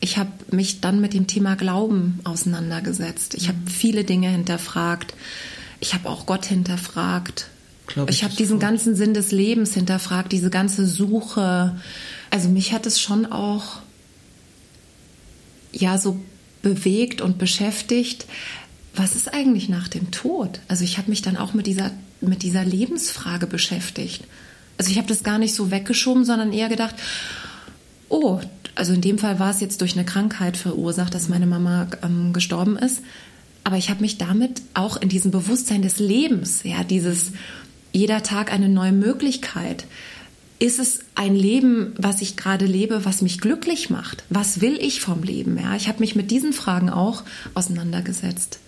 ich 0.00 0.16
habe 0.16 0.30
mich 0.50 0.80
dann 0.80 1.00
mit 1.02 1.12
dem 1.12 1.26
Thema 1.26 1.56
Glauben 1.56 2.20
auseinandergesetzt. 2.24 3.34
Ich 3.34 3.48
habe 3.48 3.58
viele 3.66 4.04
Dinge 4.04 4.30
hinterfragt. 4.30 5.14
Ich 5.80 5.94
habe 5.94 6.08
auch 6.08 6.26
Gott 6.26 6.44
hinterfragt. 6.44 7.48
Glaub 7.86 8.08
ich 8.08 8.16
ich 8.18 8.24
habe 8.24 8.34
diesen 8.36 8.58
gut. 8.58 8.62
ganzen 8.62 8.94
Sinn 8.94 9.14
des 9.14 9.32
Lebens 9.32 9.74
hinterfragt, 9.74 10.32
diese 10.32 10.50
ganze 10.50 10.86
Suche. 10.86 11.76
Also 12.30 12.48
mich 12.48 12.72
hat 12.72 12.86
es 12.86 13.00
schon 13.00 13.26
auch 13.26 13.80
ja 15.72 15.98
so 15.98 16.20
bewegt 16.62 17.20
und 17.20 17.38
beschäftigt. 17.38 18.26
Was 18.94 19.14
ist 19.16 19.32
eigentlich 19.32 19.68
nach 19.68 19.88
dem 19.88 20.10
Tod? 20.10 20.60
Also 20.68 20.84
ich 20.84 20.98
habe 20.98 21.10
mich 21.10 21.22
dann 21.22 21.36
auch 21.36 21.54
mit 21.54 21.66
dieser 21.66 21.90
mit 22.20 22.42
dieser 22.42 22.64
Lebensfrage 22.64 23.46
beschäftigt. 23.46 24.24
Also 24.76 24.90
ich 24.90 24.98
habe 24.98 25.08
das 25.08 25.22
gar 25.22 25.38
nicht 25.38 25.54
so 25.54 25.70
weggeschoben, 25.70 26.24
sondern 26.24 26.52
eher 26.52 26.68
gedacht, 26.68 26.94
oh, 28.08 28.40
also 28.74 28.92
in 28.92 29.00
dem 29.00 29.18
Fall 29.18 29.38
war 29.38 29.50
es 29.50 29.60
jetzt 29.60 29.80
durch 29.80 29.94
eine 29.94 30.04
Krankheit 30.04 30.56
verursacht, 30.56 31.14
dass 31.14 31.28
meine 31.28 31.46
Mama 31.46 31.88
ähm, 32.02 32.32
gestorben 32.32 32.76
ist. 32.76 33.02
Aber 33.64 33.76
ich 33.76 33.90
habe 33.90 34.00
mich 34.00 34.18
damit 34.18 34.62
auch 34.74 34.96
in 34.96 35.08
diesem 35.08 35.30
Bewusstsein 35.30 35.82
des 35.82 35.98
Lebens, 35.98 36.62
ja, 36.64 36.82
dieses 36.84 37.32
jeder 37.92 38.22
Tag 38.22 38.52
eine 38.52 38.68
neue 38.68 38.92
Möglichkeit. 38.92 39.86
Ist 40.58 40.78
es 40.78 41.00
ein 41.14 41.34
Leben, 41.34 41.94
was 41.96 42.20
ich 42.20 42.36
gerade 42.36 42.66
lebe, 42.66 43.04
was 43.04 43.22
mich 43.22 43.40
glücklich 43.40 43.88
macht? 43.88 44.24
Was 44.28 44.60
will 44.60 44.76
ich 44.78 45.00
vom 45.00 45.22
Leben? 45.22 45.58
Ja, 45.58 45.74
ich 45.74 45.88
habe 45.88 46.00
mich 46.00 46.14
mit 46.16 46.30
diesen 46.30 46.52
Fragen 46.52 46.90
auch 46.90 47.22
auseinandergesetzt. 47.54 48.58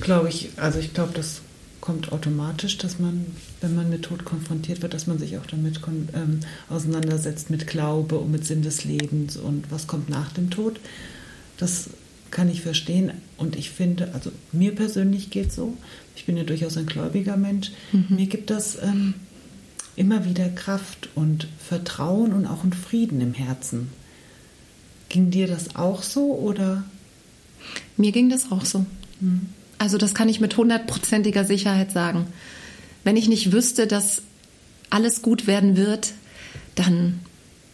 Glaube 0.00 0.28
ich, 0.28 0.50
also 0.56 0.78
ich 0.78 0.94
glaube, 0.94 1.12
das 1.14 1.42
kommt 1.80 2.12
automatisch, 2.12 2.78
dass 2.78 2.98
man, 2.98 3.26
wenn 3.60 3.74
man 3.74 3.90
mit 3.90 4.02
Tod 4.02 4.24
konfrontiert 4.24 4.82
wird, 4.82 4.94
dass 4.94 5.06
man 5.06 5.18
sich 5.18 5.36
auch 5.38 5.46
damit 5.46 5.80
ähm, 6.14 6.40
auseinandersetzt 6.68 7.50
mit 7.50 7.66
Glaube 7.66 8.18
und 8.18 8.30
mit 8.30 8.46
Sinn 8.46 8.62
des 8.62 8.84
Lebens 8.84 9.36
und 9.36 9.70
was 9.70 9.86
kommt 9.86 10.08
nach 10.08 10.32
dem 10.32 10.50
Tod. 10.50 10.80
Das 11.58 11.90
kann 12.30 12.48
ich 12.48 12.62
verstehen 12.62 13.12
und 13.36 13.56
ich 13.56 13.70
finde, 13.70 14.10
also 14.14 14.30
mir 14.52 14.74
persönlich 14.74 15.30
geht 15.30 15.48
es 15.48 15.56
so, 15.56 15.76
ich 16.16 16.24
bin 16.24 16.36
ja 16.36 16.44
durchaus 16.44 16.76
ein 16.76 16.86
gläubiger 16.86 17.36
Mensch, 17.36 17.70
mhm. 17.92 18.06
mir 18.10 18.26
gibt 18.26 18.50
das 18.50 18.78
ähm, 18.82 19.14
immer 19.96 20.24
wieder 20.24 20.48
Kraft 20.48 21.08
und 21.14 21.48
Vertrauen 21.58 22.32
und 22.32 22.46
auch 22.46 22.62
einen 22.62 22.72
Frieden 22.72 23.20
im 23.20 23.34
Herzen. 23.34 23.88
Ging 25.08 25.30
dir 25.30 25.48
das 25.48 25.74
auch 25.76 26.02
so 26.02 26.34
oder? 26.34 26.84
Mir 27.96 28.12
ging 28.12 28.28
das 28.28 28.52
auch 28.52 28.64
so. 28.64 28.86
Mhm. 29.20 29.48
Also 29.78 29.98
das 29.98 30.14
kann 30.14 30.28
ich 30.28 30.40
mit 30.40 30.56
hundertprozentiger 30.56 31.44
Sicherheit 31.44 31.92
sagen. 31.92 32.26
Wenn 33.04 33.16
ich 33.16 33.28
nicht 33.28 33.52
wüsste, 33.52 33.86
dass 33.86 34.22
alles 34.90 35.22
gut 35.22 35.46
werden 35.46 35.76
wird, 35.76 36.12
dann 36.74 37.20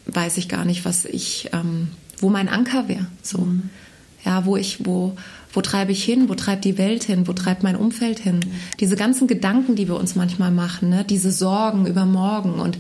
weiß 0.07 0.37
ich 0.39 0.49
gar 0.49 0.65
nicht, 0.65 0.85
was 0.85 1.05
ich, 1.05 1.51
ähm, 1.53 1.89
wo 2.19 2.29
mein 2.29 2.49
Anker 2.49 2.89
wäre. 2.89 3.07
So, 3.23 3.39
mhm. 3.39 3.71
Ja, 4.25 4.47
wo 4.47 4.57
ich, 4.57 4.85
wo, 4.87 5.17
wo 5.53 5.61
treibe 5.61 5.93
ich 5.93 6.03
hin? 6.03 6.29
Wo 6.29 6.35
treibt 6.35 6.65
die 6.65 6.79
Welt 6.79 7.05
hin? 7.05 7.27
Wo 7.27 7.33
treibt 7.33 7.63
mein 7.63 7.77
Umfeld 7.77 8.19
hin? 8.19 8.37
Mhm. 8.37 8.51
Diese 8.81 8.97
ganzen 8.97 9.27
Gedanken, 9.27 9.77
die 9.77 9.87
wir 9.87 9.97
uns 9.97 10.15
manchmal 10.15 10.51
machen, 10.51 10.89
ne? 10.89 11.05
diese 11.05 11.31
Sorgen 11.31 11.87
über 11.87 12.07
morgen. 12.07 12.55
Und 12.55 12.79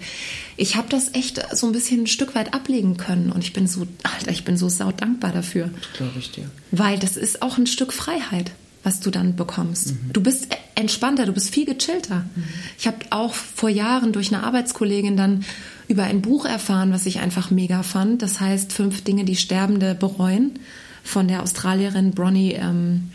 ich 0.56 0.76
habe 0.76 0.88
das 0.88 1.14
echt 1.14 1.40
so 1.54 1.66
ein 1.66 1.72
bisschen 1.72 2.02
ein 2.02 2.06
Stück 2.06 2.34
weit 2.34 2.54
ablegen 2.54 2.96
können. 2.96 3.30
Und 3.30 3.44
ich 3.44 3.52
bin 3.52 3.66
so, 3.66 3.86
Alter, 4.02 4.30
ich 4.30 4.44
bin 4.44 4.56
so 4.56 4.68
sau 4.68 4.90
dankbar 4.90 5.32
dafür. 5.32 5.70
Glaube 5.96 6.18
ich 6.18 6.32
dir. 6.32 6.50
Weil 6.70 6.98
das 6.98 7.16
ist 7.16 7.42
auch 7.42 7.58
ein 7.58 7.66
Stück 7.66 7.92
Freiheit 7.92 8.52
was 8.86 9.00
du 9.00 9.10
dann 9.10 9.34
bekommst. 9.34 9.92
Mhm. 9.92 10.12
Du 10.12 10.20
bist 10.22 10.48
entspannter, 10.74 11.24
du 11.24 11.32
bist 11.32 11.54
viel 11.54 11.64
gechillter. 11.64 12.26
Mhm. 12.34 12.44
Ich 12.78 12.86
habe 12.86 12.98
auch 13.08 13.32
vor 13.32 13.70
Jahren 13.70 14.12
durch 14.12 14.32
eine 14.32 14.44
Arbeitskollegin 14.44 15.16
dann 15.16 15.44
über 15.88 16.04
ein 16.04 16.20
Buch 16.20 16.44
erfahren, 16.44 16.92
was 16.92 17.06
ich 17.06 17.20
einfach 17.20 17.50
mega 17.50 17.82
fand. 17.82 18.20
Das 18.20 18.40
heißt 18.40 18.74
Fünf 18.74 19.02
Dinge, 19.02 19.24
die 19.24 19.36
Sterbende 19.36 19.94
bereuen 19.94 20.58
von 21.04 21.28
der 21.28 21.42
Australierin 21.42 22.10
Bronnie 22.12 22.54
ähm, 22.54 23.10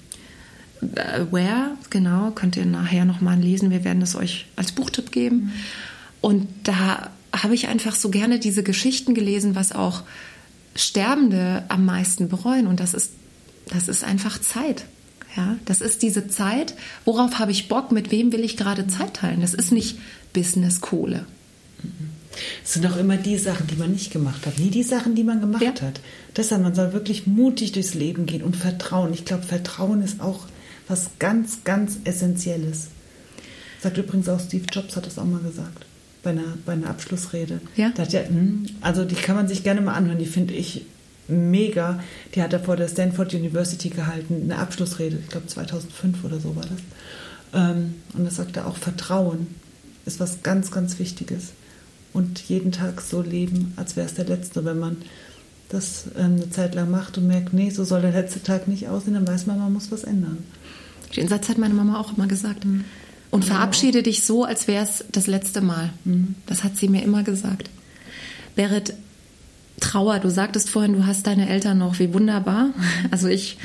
äh, 0.81 1.25
Ware. 1.31 1.71
Genau, 1.89 2.31
könnt 2.31 2.55
ihr 2.55 2.65
nachher 2.65 3.03
nochmal 3.03 3.37
lesen. 3.37 3.71
Wir 3.71 3.83
werden 3.83 4.01
es 4.01 4.15
euch 4.15 4.45
als 4.55 4.71
Buchtipp 4.71 5.11
geben. 5.11 5.35
Mhm. 5.35 5.51
Und 6.21 6.47
da 6.63 7.09
habe 7.33 7.55
ich 7.55 7.67
einfach 7.67 7.95
so 7.95 8.09
gerne 8.09 8.39
diese 8.39 8.63
Geschichten 8.63 9.13
gelesen, 9.13 9.55
was 9.55 9.71
auch 9.71 10.03
Sterbende 10.75 11.65
am 11.69 11.85
meisten 11.85 12.29
bereuen. 12.29 12.67
Und 12.67 12.79
das 12.79 12.93
ist, 12.93 13.11
das 13.67 13.87
ist 13.87 14.03
einfach 14.03 14.39
Zeit. 14.39 14.85
Ja, 15.35 15.57
das 15.65 15.81
ist 15.81 16.01
diese 16.01 16.27
Zeit, 16.27 16.73
worauf 17.05 17.37
habe 17.37 17.51
ich 17.51 17.67
Bock, 17.67 17.91
mit 17.91 18.09
wem 18.09 18.31
will 18.31 18.43
ich 18.43 18.57
gerade 18.57 18.87
Zeit 18.87 19.15
teilen. 19.15 19.41
Das 19.41 19.53
ist 19.53 19.71
nicht 19.71 19.99
Business-Kohle. 20.33 21.25
Es 22.63 22.73
sind 22.73 22.85
auch 22.85 22.97
immer 22.97 23.17
die 23.17 23.37
Sachen, 23.37 23.67
die 23.67 23.75
man 23.75 23.91
nicht 23.91 24.11
gemacht 24.11 24.45
hat, 24.45 24.59
nie 24.59 24.69
die 24.69 24.83
Sachen, 24.83 25.15
die 25.15 25.23
man 25.23 25.41
gemacht 25.41 25.63
ja. 25.63 25.73
hat. 25.81 25.99
Deshalb, 26.35 26.61
man 26.61 26.75
soll 26.75 26.93
wirklich 26.93 27.27
mutig 27.27 27.71
durchs 27.71 27.93
Leben 27.93 28.25
gehen 28.25 28.43
und 28.43 28.55
vertrauen. 28.55 29.13
Ich 29.13 29.25
glaube, 29.25 29.43
Vertrauen 29.43 30.01
ist 30.03 30.21
auch 30.21 30.45
was 30.87 31.11
ganz, 31.19 31.63
ganz 31.63 31.97
Essentielles. 32.03 32.87
Sagt 33.81 33.97
übrigens 33.97 34.29
auch 34.29 34.39
Steve 34.39 34.65
Jobs, 34.71 34.95
hat 34.95 35.05
das 35.05 35.17
auch 35.17 35.25
mal 35.25 35.41
gesagt, 35.41 35.85
bei 36.23 36.31
einer, 36.31 36.57
bei 36.65 36.73
einer 36.73 36.89
Abschlussrede. 36.89 37.61
Ja. 37.75 37.91
Da 37.95 38.03
hat 38.03 38.13
ja, 38.13 38.21
hm, 38.21 38.65
also 38.81 39.05
die 39.05 39.15
kann 39.15 39.35
man 39.35 39.47
sich 39.47 39.63
gerne 39.63 39.81
mal 39.81 39.93
anhören, 39.93 40.19
die 40.19 40.25
finde 40.25 40.53
ich 40.53 40.85
mega. 41.27 42.03
Die 42.35 42.41
hat 42.41 42.53
er 42.53 42.59
vor 42.59 42.75
der 42.75 42.87
Stanford 42.87 43.33
University 43.33 43.89
gehalten, 43.89 44.41
eine 44.43 44.57
Abschlussrede, 44.57 45.17
ich 45.21 45.29
glaube 45.29 45.47
2005 45.47 46.23
oder 46.23 46.39
so 46.39 46.55
war 46.55 46.63
das. 46.63 46.79
Ähm, 47.53 47.95
und 48.13 48.25
da 48.25 48.31
sagt 48.31 48.57
er 48.57 48.67
auch, 48.67 48.75
Vertrauen 48.77 49.47
ist 50.05 50.19
was 50.19 50.43
ganz, 50.43 50.71
ganz 50.71 50.99
Wichtiges. 50.99 51.53
Und 52.13 52.39
jeden 52.39 52.71
Tag 52.71 53.01
so 53.01 53.21
leben, 53.21 53.73
als 53.75 53.95
wäre 53.95 54.07
es 54.07 54.15
der 54.15 54.25
letzte. 54.25 54.65
Wenn 54.65 54.79
man 54.79 54.97
das 55.69 56.05
ähm, 56.17 56.35
eine 56.35 56.49
Zeit 56.49 56.75
lang 56.75 56.89
macht 56.89 57.17
und 57.17 57.27
merkt, 57.27 57.53
nee, 57.53 57.69
so 57.69 57.83
soll 57.83 58.01
der 58.01 58.11
letzte 58.11 58.41
Tag 58.41 58.67
nicht 58.67 58.87
aussehen, 58.87 59.13
dann 59.13 59.27
weiß 59.27 59.45
man, 59.45 59.59
man 59.59 59.71
muss 59.71 59.91
was 59.91 60.03
ändern. 60.03 60.39
Den 61.15 61.27
Satz 61.27 61.49
hat 61.49 61.57
meine 61.57 61.73
Mama 61.73 61.99
auch 61.99 62.15
immer 62.17 62.27
gesagt. 62.27 62.65
Mhm. 62.65 62.85
Und 63.31 63.45
verabschiede 63.45 64.01
dich 64.01 64.23
so, 64.23 64.43
als 64.43 64.67
wäre 64.67 64.83
es 64.83 65.05
das 65.11 65.27
letzte 65.27 65.61
Mal. 65.61 65.91
Mhm. 66.03 66.35
Das 66.47 66.63
hat 66.63 66.77
sie 66.77 66.87
mir 66.87 67.03
immer 67.03 67.23
gesagt. 67.23 67.69
Berit, 68.55 68.93
Trauer. 69.79 70.19
Du 70.19 70.29
sagtest 70.29 70.69
vorhin, 70.69 70.93
du 70.93 71.05
hast 71.05 71.27
deine 71.27 71.47
Eltern 71.47 71.77
noch. 71.77 71.99
Wie 71.99 72.13
wunderbar. 72.13 72.69
Also 73.11 73.27
ich, 73.27 73.57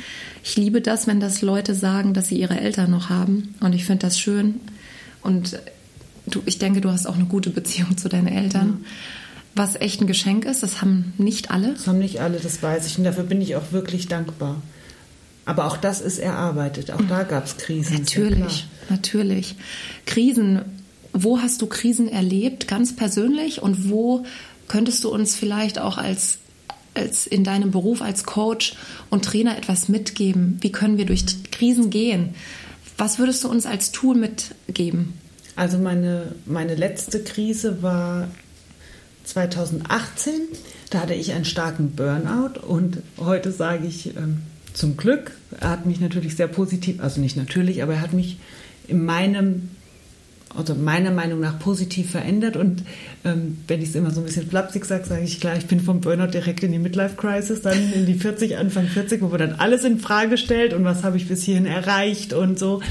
ich 0.43 0.55
liebe 0.55 0.81
das, 0.81 1.07
wenn 1.07 1.19
das 1.19 1.41
Leute 1.41 1.73
sagen, 1.75 2.13
dass 2.13 2.29
sie 2.29 2.39
ihre 2.39 2.59
Eltern 2.59 2.91
noch 2.91 3.09
haben. 3.09 3.55
Und 3.59 3.73
ich 3.73 3.85
finde 3.85 4.05
das 4.05 4.19
schön. 4.19 4.61
Und 5.21 5.59
du, 6.27 6.41
ich 6.45 6.57
denke, 6.59 6.81
du 6.81 6.91
hast 6.91 7.07
auch 7.07 7.15
eine 7.15 7.25
gute 7.25 7.49
Beziehung 7.49 7.97
zu 7.97 8.09
deinen 8.09 8.27
Eltern. 8.27 8.79
Ja. 8.81 8.89
Was 9.55 9.75
echt 9.75 10.01
ein 10.01 10.07
Geschenk 10.07 10.45
ist, 10.45 10.63
das 10.63 10.81
haben 10.81 11.13
nicht 11.17 11.49
alle. 11.49 11.73
Das 11.73 11.87
haben 11.87 11.99
nicht 11.99 12.19
alle, 12.19 12.39
das 12.39 12.61
weiß 12.61 12.85
ich. 12.87 12.97
Und 12.97 13.05
dafür 13.05 13.23
bin 13.23 13.41
ich 13.41 13.55
auch 13.55 13.71
wirklich 13.71 14.07
dankbar. 14.07 14.61
Aber 15.45 15.65
auch 15.65 15.77
das 15.77 16.01
ist 16.01 16.17
erarbeitet. 16.17 16.91
Auch 16.91 17.01
da 17.07 17.23
gab 17.23 17.45
es 17.45 17.55
Krisen. 17.57 17.99
Natürlich, 17.99 18.67
natürlich. 18.89 19.55
Krisen. 20.05 20.61
Wo 21.13 21.39
hast 21.39 21.61
du 21.61 21.67
Krisen 21.67 22.09
erlebt, 22.09 22.67
ganz 22.67 22.93
persönlich? 22.95 23.61
Und 23.61 23.89
wo 23.89 24.25
Könntest 24.67 25.03
du 25.03 25.09
uns 25.09 25.35
vielleicht 25.35 25.79
auch 25.79 25.97
als, 25.97 26.39
als 26.93 27.27
in 27.27 27.43
deinem 27.43 27.71
Beruf 27.71 28.01
als 28.01 28.23
Coach 28.23 28.73
und 29.09 29.25
Trainer 29.25 29.57
etwas 29.57 29.89
mitgeben? 29.89 30.57
Wie 30.61 30.71
können 30.71 30.97
wir 30.97 31.05
durch 31.05 31.25
Krisen 31.51 31.89
gehen? 31.89 32.35
Was 32.97 33.19
würdest 33.19 33.43
du 33.43 33.49
uns 33.49 33.65
als 33.65 33.91
Tool 33.91 34.15
mitgeben? 34.15 35.13
Also 35.55 35.77
meine, 35.77 36.33
meine 36.45 36.75
letzte 36.75 37.23
Krise 37.23 37.81
war 37.81 38.27
2018. 39.23 40.33
Da 40.89 41.01
hatte 41.01 41.13
ich 41.13 41.33
einen 41.33 41.45
starken 41.45 41.91
Burnout 41.91 42.59
und 42.59 42.99
heute 43.17 43.51
sage 43.51 43.87
ich 43.87 44.15
ähm, 44.15 44.41
zum 44.73 44.97
Glück, 44.97 45.31
er 45.59 45.69
hat 45.69 45.85
mich 45.85 45.99
natürlich 45.99 46.35
sehr 46.35 46.47
positiv, 46.47 47.01
also 47.01 47.21
nicht 47.21 47.37
natürlich, 47.37 47.81
aber 47.81 47.93
er 47.93 48.01
hat 48.01 48.13
mich 48.13 48.37
in 48.87 49.03
meinem 49.03 49.69
also 50.57 50.73
meiner 50.73 51.11
Meinung 51.11 51.39
nach 51.39 51.59
positiv 51.59 52.11
verändert. 52.11 52.55
Und 52.55 52.83
ähm, 53.23 53.57
wenn 53.67 53.81
ich 53.81 53.89
es 53.89 53.95
immer 53.95 54.11
so 54.11 54.21
ein 54.21 54.25
bisschen 54.25 54.47
flapsig 54.47 54.85
sage, 54.85 55.05
sage 55.05 55.23
ich 55.23 55.41
klar, 55.41 55.57
ich 55.57 55.65
bin 55.65 55.79
vom 55.79 56.01
Burnout 56.01 56.27
direkt 56.27 56.63
in 56.63 56.71
die 56.71 56.79
Midlife 56.79 57.15
Crisis, 57.15 57.61
dann 57.61 57.91
in 57.93 58.05
die 58.05 58.13
40, 58.13 58.57
Anfang 58.57 58.87
40, 58.87 59.21
wo 59.21 59.27
man 59.27 59.39
dann 59.39 59.53
alles 59.53 59.83
in 59.83 59.99
Frage 59.99 60.37
stellt 60.37 60.73
und 60.73 60.85
was 60.85 61.03
habe 61.03 61.17
ich 61.17 61.27
bis 61.27 61.43
hierhin 61.43 61.65
erreicht 61.65 62.33
und 62.33 62.57
so. 62.57 62.81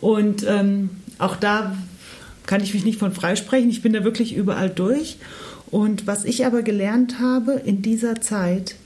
Und 0.00 0.46
ähm, 0.48 0.90
auch 1.18 1.36
da 1.36 1.76
kann 2.46 2.62
ich 2.62 2.74
mich 2.74 2.84
nicht 2.84 2.98
von 2.98 3.12
freisprechen. 3.12 3.70
Ich 3.70 3.82
bin 3.82 3.92
da 3.92 4.04
wirklich 4.04 4.34
überall 4.34 4.70
durch. 4.70 5.18
Und 5.70 6.06
was 6.06 6.24
ich 6.24 6.46
aber 6.46 6.62
gelernt 6.62 7.18
habe 7.20 7.54
in 7.64 7.82
dieser 7.82 8.20
Zeit, 8.20 8.76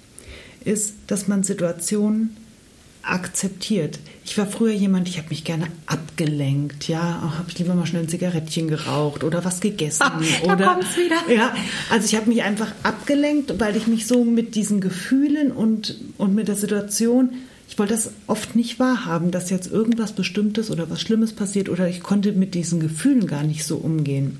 ist, 0.64 0.94
dass 1.06 1.28
man 1.28 1.42
Situationen 1.42 2.36
akzeptiert. 3.02 3.98
Ich 4.24 4.36
war 4.36 4.46
früher 4.46 4.72
jemand, 4.72 5.08
ich 5.08 5.18
habe 5.18 5.30
mich 5.30 5.44
gerne 5.44 5.66
abgelenkt, 5.86 6.86
ja, 6.86 7.34
habe 7.38 7.46
ich 7.48 7.58
lieber 7.58 7.74
mal 7.74 7.86
schnell 7.86 8.02
ein 8.02 8.08
Zigarettchen 8.08 8.68
geraucht 8.68 9.24
oder 9.24 9.44
was 9.44 9.60
gegessen 9.60 10.02
Ach, 10.04 10.22
da 10.44 10.52
oder 10.52 10.74
kommt's 10.74 10.96
wieder. 10.96 11.34
Ja, 11.34 11.54
also 11.90 12.04
ich 12.04 12.14
habe 12.14 12.28
mich 12.28 12.42
einfach 12.42 12.72
abgelenkt, 12.82 13.58
weil 13.58 13.76
ich 13.76 13.86
mich 13.86 14.06
so 14.06 14.24
mit 14.24 14.54
diesen 14.54 14.80
Gefühlen 14.80 15.50
und 15.50 15.96
und 16.18 16.34
mit 16.34 16.48
der 16.48 16.56
Situation, 16.56 17.30
ich 17.70 17.78
wollte 17.78 17.94
das 17.94 18.10
oft 18.26 18.56
nicht 18.56 18.80
wahrhaben, 18.80 19.30
dass 19.30 19.48
jetzt 19.48 19.70
irgendwas 19.70 20.12
bestimmtes 20.12 20.72
oder 20.72 20.90
was 20.90 21.00
schlimmes 21.00 21.32
passiert 21.32 21.68
oder 21.68 21.88
ich 21.88 22.02
konnte 22.02 22.32
mit 22.32 22.54
diesen 22.54 22.80
Gefühlen 22.80 23.28
gar 23.28 23.44
nicht 23.44 23.64
so 23.64 23.76
umgehen. 23.76 24.38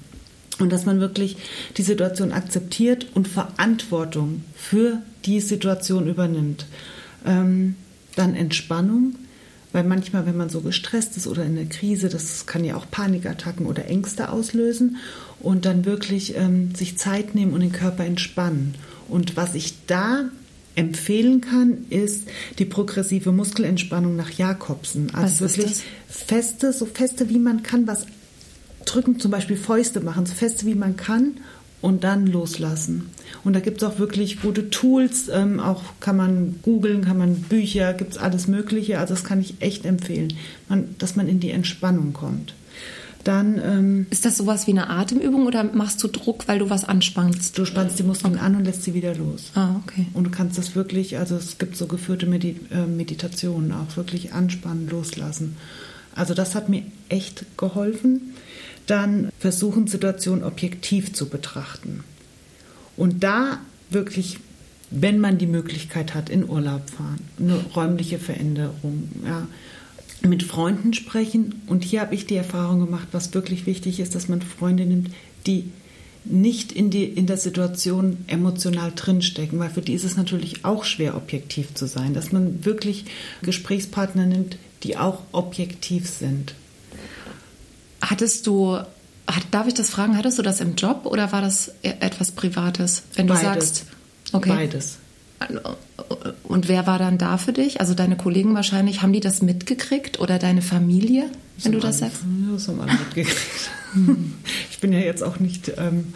Und 0.58 0.70
dass 0.72 0.84
man 0.84 0.98
wirklich 0.98 1.36
die 1.76 1.82
Situation 1.82 2.32
akzeptiert 2.32 3.06
und 3.14 3.28
Verantwortung 3.28 4.42
für 4.56 4.98
die 5.24 5.40
Situation 5.40 6.08
übernimmt. 6.08 6.66
Ähm, 7.24 7.76
dann 8.16 8.34
Entspannung, 8.34 9.14
weil 9.72 9.84
manchmal, 9.84 10.26
wenn 10.26 10.36
man 10.36 10.50
so 10.50 10.60
gestresst 10.60 11.16
ist 11.16 11.28
oder 11.28 11.44
in 11.44 11.54
der 11.54 11.66
Krise, 11.66 12.08
das 12.08 12.46
kann 12.46 12.64
ja 12.64 12.74
auch 12.74 12.90
Panikattacken 12.90 13.64
oder 13.64 13.86
Ängste 13.86 14.30
auslösen. 14.30 14.96
Und 15.38 15.66
dann 15.66 15.84
wirklich 15.84 16.36
ähm, 16.36 16.74
sich 16.74 16.98
Zeit 16.98 17.36
nehmen 17.36 17.52
und 17.52 17.60
den 17.60 17.72
Körper 17.72 18.04
entspannen. 18.04 18.74
Und 19.08 19.36
was 19.36 19.54
ich 19.54 19.86
da 19.86 20.30
empfehlen 20.74 21.40
kann, 21.40 21.86
ist 21.90 22.28
die 22.58 22.64
progressive 22.64 23.32
Muskelentspannung 23.32 24.16
nach 24.16 24.30
Jakobsen. 24.30 25.14
Also 25.14 25.44
Was 25.44 25.58
wirklich 25.58 25.82
feste, 26.08 26.72
so 26.72 26.86
feste 26.86 27.28
wie 27.28 27.38
man 27.38 27.62
kann, 27.62 27.86
was 27.86 28.06
drücken, 28.84 29.18
zum 29.18 29.30
Beispiel 29.30 29.56
Fäuste 29.56 30.00
machen, 30.00 30.26
so 30.26 30.34
feste 30.34 30.66
wie 30.66 30.74
man 30.74 30.96
kann 30.96 31.38
und 31.80 32.04
dann 32.04 32.26
loslassen. 32.26 33.10
Und 33.44 33.54
da 33.54 33.60
gibt 33.60 33.82
es 33.82 33.88
auch 33.88 33.98
wirklich 33.98 34.42
gute 34.42 34.70
Tools, 34.70 35.28
ähm, 35.32 35.60
auch 35.60 35.82
kann 36.00 36.16
man 36.16 36.60
googeln, 36.62 37.04
kann 37.04 37.18
man 37.18 37.36
Bücher, 37.36 37.94
gibt 37.94 38.12
es 38.12 38.18
alles 38.18 38.48
Mögliche. 38.48 38.98
Also 38.98 39.14
das 39.14 39.24
kann 39.24 39.40
ich 39.40 39.54
echt 39.60 39.84
empfehlen, 39.86 40.34
man, 40.68 40.94
dass 40.98 41.16
man 41.16 41.28
in 41.28 41.40
die 41.40 41.50
Entspannung 41.50 42.12
kommt. 42.12 42.54
Dann 43.24 43.60
ähm, 43.62 44.06
Ist 44.10 44.24
das 44.24 44.38
sowas 44.38 44.66
wie 44.66 44.70
eine 44.70 44.88
Atemübung 44.88 45.46
oder 45.46 45.64
machst 45.64 46.02
du 46.02 46.08
Druck, 46.08 46.48
weil 46.48 46.58
du 46.58 46.70
was 46.70 46.84
anspannst? 46.84 47.58
du 47.58 47.64
spannst 47.64 47.98
die 47.98 48.02
Muskeln 48.02 48.38
an 48.38 48.56
und 48.56 48.64
lässt 48.64 48.82
sie 48.82 48.94
wieder 48.94 49.14
los. 49.14 49.50
Ah, 49.54 49.76
okay. 49.84 50.06
Und 50.14 50.24
du 50.24 50.30
kannst 50.30 50.56
das 50.56 50.74
wirklich, 50.74 51.18
also 51.18 51.36
es 51.36 51.58
gibt 51.58 51.76
so 51.76 51.86
geführte 51.86 52.26
Medi 52.26 52.56
äh, 52.70 52.86
Meditationen, 52.86 53.72
auch 53.72 53.96
wirklich 53.96 54.32
anspannen, 54.32 54.88
loslassen. 54.88 55.56
Also 56.14 56.34
das 56.34 56.54
hat 56.54 56.68
mir 56.68 56.82
echt 57.08 57.44
geholfen. 57.58 58.34
Dann 58.86 59.30
versuchen, 59.38 59.86
Situationen 59.86 60.42
objektiv 60.42 61.12
zu 61.12 61.28
betrachten. 61.28 62.02
Und 62.96 63.22
da 63.22 63.58
wirklich, 63.90 64.38
wenn 64.90 65.20
man 65.20 65.38
die 65.38 65.46
Möglichkeit 65.46 66.14
hat, 66.14 66.30
in 66.30 66.48
Urlaub 66.48 66.88
fahren, 66.90 67.20
eine 67.38 67.54
räumliche 67.76 68.18
Veränderung, 68.18 69.08
ja, 69.24 69.46
mit 70.22 70.42
Freunden 70.42 70.92
sprechen. 70.92 71.62
Und 71.66 71.84
hier 71.84 72.00
habe 72.00 72.14
ich 72.14 72.26
die 72.26 72.36
Erfahrung 72.36 72.80
gemacht, 72.84 73.08
was 73.12 73.32
wirklich 73.34 73.66
wichtig 73.66 74.00
ist, 74.00 74.14
dass 74.14 74.28
man 74.28 74.42
Freunde 74.42 74.84
nimmt, 74.86 75.10
die 75.46 75.70
nicht 76.24 76.72
in, 76.72 76.90
die, 76.90 77.04
in 77.04 77.26
der 77.26 77.38
Situation 77.38 78.18
emotional 78.26 78.92
drinstecken, 78.94 79.58
weil 79.58 79.70
für 79.70 79.80
die 79.80 79.94
ist 79.94 80.04
es 80.04 80.16
natürlich 80.16 80.64
auch 80.64 80.84
schwer, 80.84 81.16
objektiv 81.16 81.74
zu 81.74 81.86
sein, 81.86 82.12
dass 82.12 82.30
man 82.30 82.64
wirklich 82.64 83.06
Gesprächspartner 83.42 84.26
nimmt, 84.26 84.58
die 84.82 84.98
auch 84.98 85.22
objektiv 85.32 86.08
sind. 86.08 86.54
Hattest 88.02 88.46
du, 88.46 88.76
hat, 89.26 89.44
darf 89.50 89.66
ich 89.66 89.74
das 89.74 89.90
fragen, 89.90 90.16
hattest 90.16 90.38
du 90.38 90.42
das 90.42 90.60
im 90.60 90.74
Job 90.74 91.06
oder 91.06 91.32
war 91.32 91.40
das 91.40 91.68
e- 91.82 91.94
etwas 92.00 92.32
Privates? 92.32 93.02
Wenn 93.14 93.26
du 93.26 93.34
Beides. 93.34 93.44
sagst, 93.44 93.84
okay. 94.32 94.48
Beides. 94.50 94.98
Und 96.44 96.68
wer 96.68 96.86
war 96.86 96.98
dann 96.98 97.16
da 97.16 97.38
für 97.38 97.52
dich? 97.52 97.80
Also 97.80 97.94
deine 97.94 98.16
Kollegen 98.16 98.54
wahrscheinlich, 98.54 99.02
haben 99.02 99.12
die 99.12 99.20
das 99.20 99.40
mitgekriegt 99.42 100.20
oder 100.20 100.38
deine 100.38 100.62
Familie, 100.62 101.30
wenn 101.62 101.72
du 101.72 101.78
das 101.78 101.98
sagst? 101.98 102.22
Ja, 102.46 102.52
das 102.52 102.68
haben 102.68 102.80
alle 102.80 102.92
mitgekriegt. 102.92 103.70
ich 104.70 104.78
bin 104.80 104.92
ja 104.92 104.98
jetzt 104.98 105.22
auch 105.22 105.40
nicht 105.40 105.72
ähm, 105.78 106.12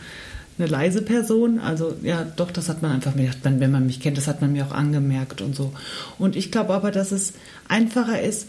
eine 0.58 0.68
leise 0.68 1.02
Person. 1.02 1.58
Also 1.58 1.94
ja, 2.02 2.24
doch, 2.24 2.50
das 2.50 2.68
hat 2.68 2.82
man 2.82 2.92
einfach 2.92 3.14
mir 3.14 3.30
wenn 3.42 3.70
man 3.70 3.86
mich 3.86 4.00
kennt, 4.00 4.18
das 4.18 4.26
hat 4.26 4.40
man 4.40 4.52
mir 4.52 4.66
auch 4.66 4.72
angemerkt 4.72 5.40
und 5.40 5.56
so. 5.56 5.72
Und 6.18 6.36
ich 6.36 6.52
glaube 6.52 6.74
aber, 6.74 6.90
dass 6.90 7.12
es 7.12 7.32
einfacher 7.68 8.20
ist, 8.20 8.48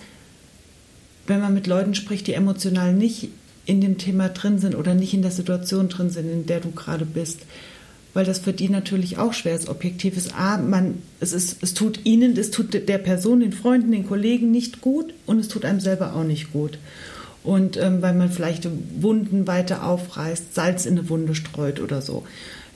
wenn 1.27 1.41
man 1.41 1.53
mit 1.53 1.67
Leuten 1.67 1.95
spricht, 1.95 2.27
die 2.27 2.33
emotional 2.33 2.93
nicht 2.93 3.29
in 3.65 3.81
dem 3.81 3.97
Thema 3.97 4.29
drin 4.29 4.59
sind 4.59 4.75
oder 4.75 4.93
nicht 4.93 5.13
in 5.13 5.21
der 5.21 5.31
Situation 5.31 5.89
drin 5.89 6.09
sind, 6.09 6.29
in 6.29 6.45
der 6.45 6.59
du 6.59 6.71
gerade 6.71 7.05
bist. 7.05 7.41
Weil 8.15 8.25
das 8.25 8.39
für 8.39 8.53
die 8.53 8.69
natürlich 8.69 9.17
auch 9.17 9.33
schwer 9.33 9.55
ist, 9.55 9.67
objektiv 9.67 10.15
ist. 10.15 10.33
A, 10.35 10.57
man, 10.57 10.99
es, 11.19 11.33
ist, 11.33 11.61
es 11.61 11.73
tut 11.73 12.05
ihnen, 12.05 12.37
es 12.37 12.49
tut 12.49 12.73
der 12.73 12.97
Person, 12.97 13.41
den 13.41 13.51
Freunden, 13.51 13.91
den 13.91 14.07
Kollegen 14.07 14.51
nicht 14.51 14.79
gut 14.79 15.13
und 15.25 15.37
es 15.37 15.49
tut 15.49 15.65
einem 15.65 15.81
selber 15.81 16.15
auch 16.15 16.23
nicht 16.23 16.53
gut. 16.53 16.79
Und 17.43 17.75
ähm, 17.75 18.01
weil 18.01 18.13
man 18.13 18.31
vielleicht 18.31 18.69
Wunden 19.01 19.47
weiter 19.47 19.83
aufreißt, 19.83 20.55
Salz 20.55 20.85
in 20.85 20.97
eine 20.97 21.09
Wunde 21.09 21.35
streut 21.35 21.81
oder 21.81 22.01
so. 22.01 22.23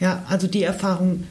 Ja, 0.01 0.23
also 0.27 0.45
die 0.47 0.61
Erfahrung 0.61 1.23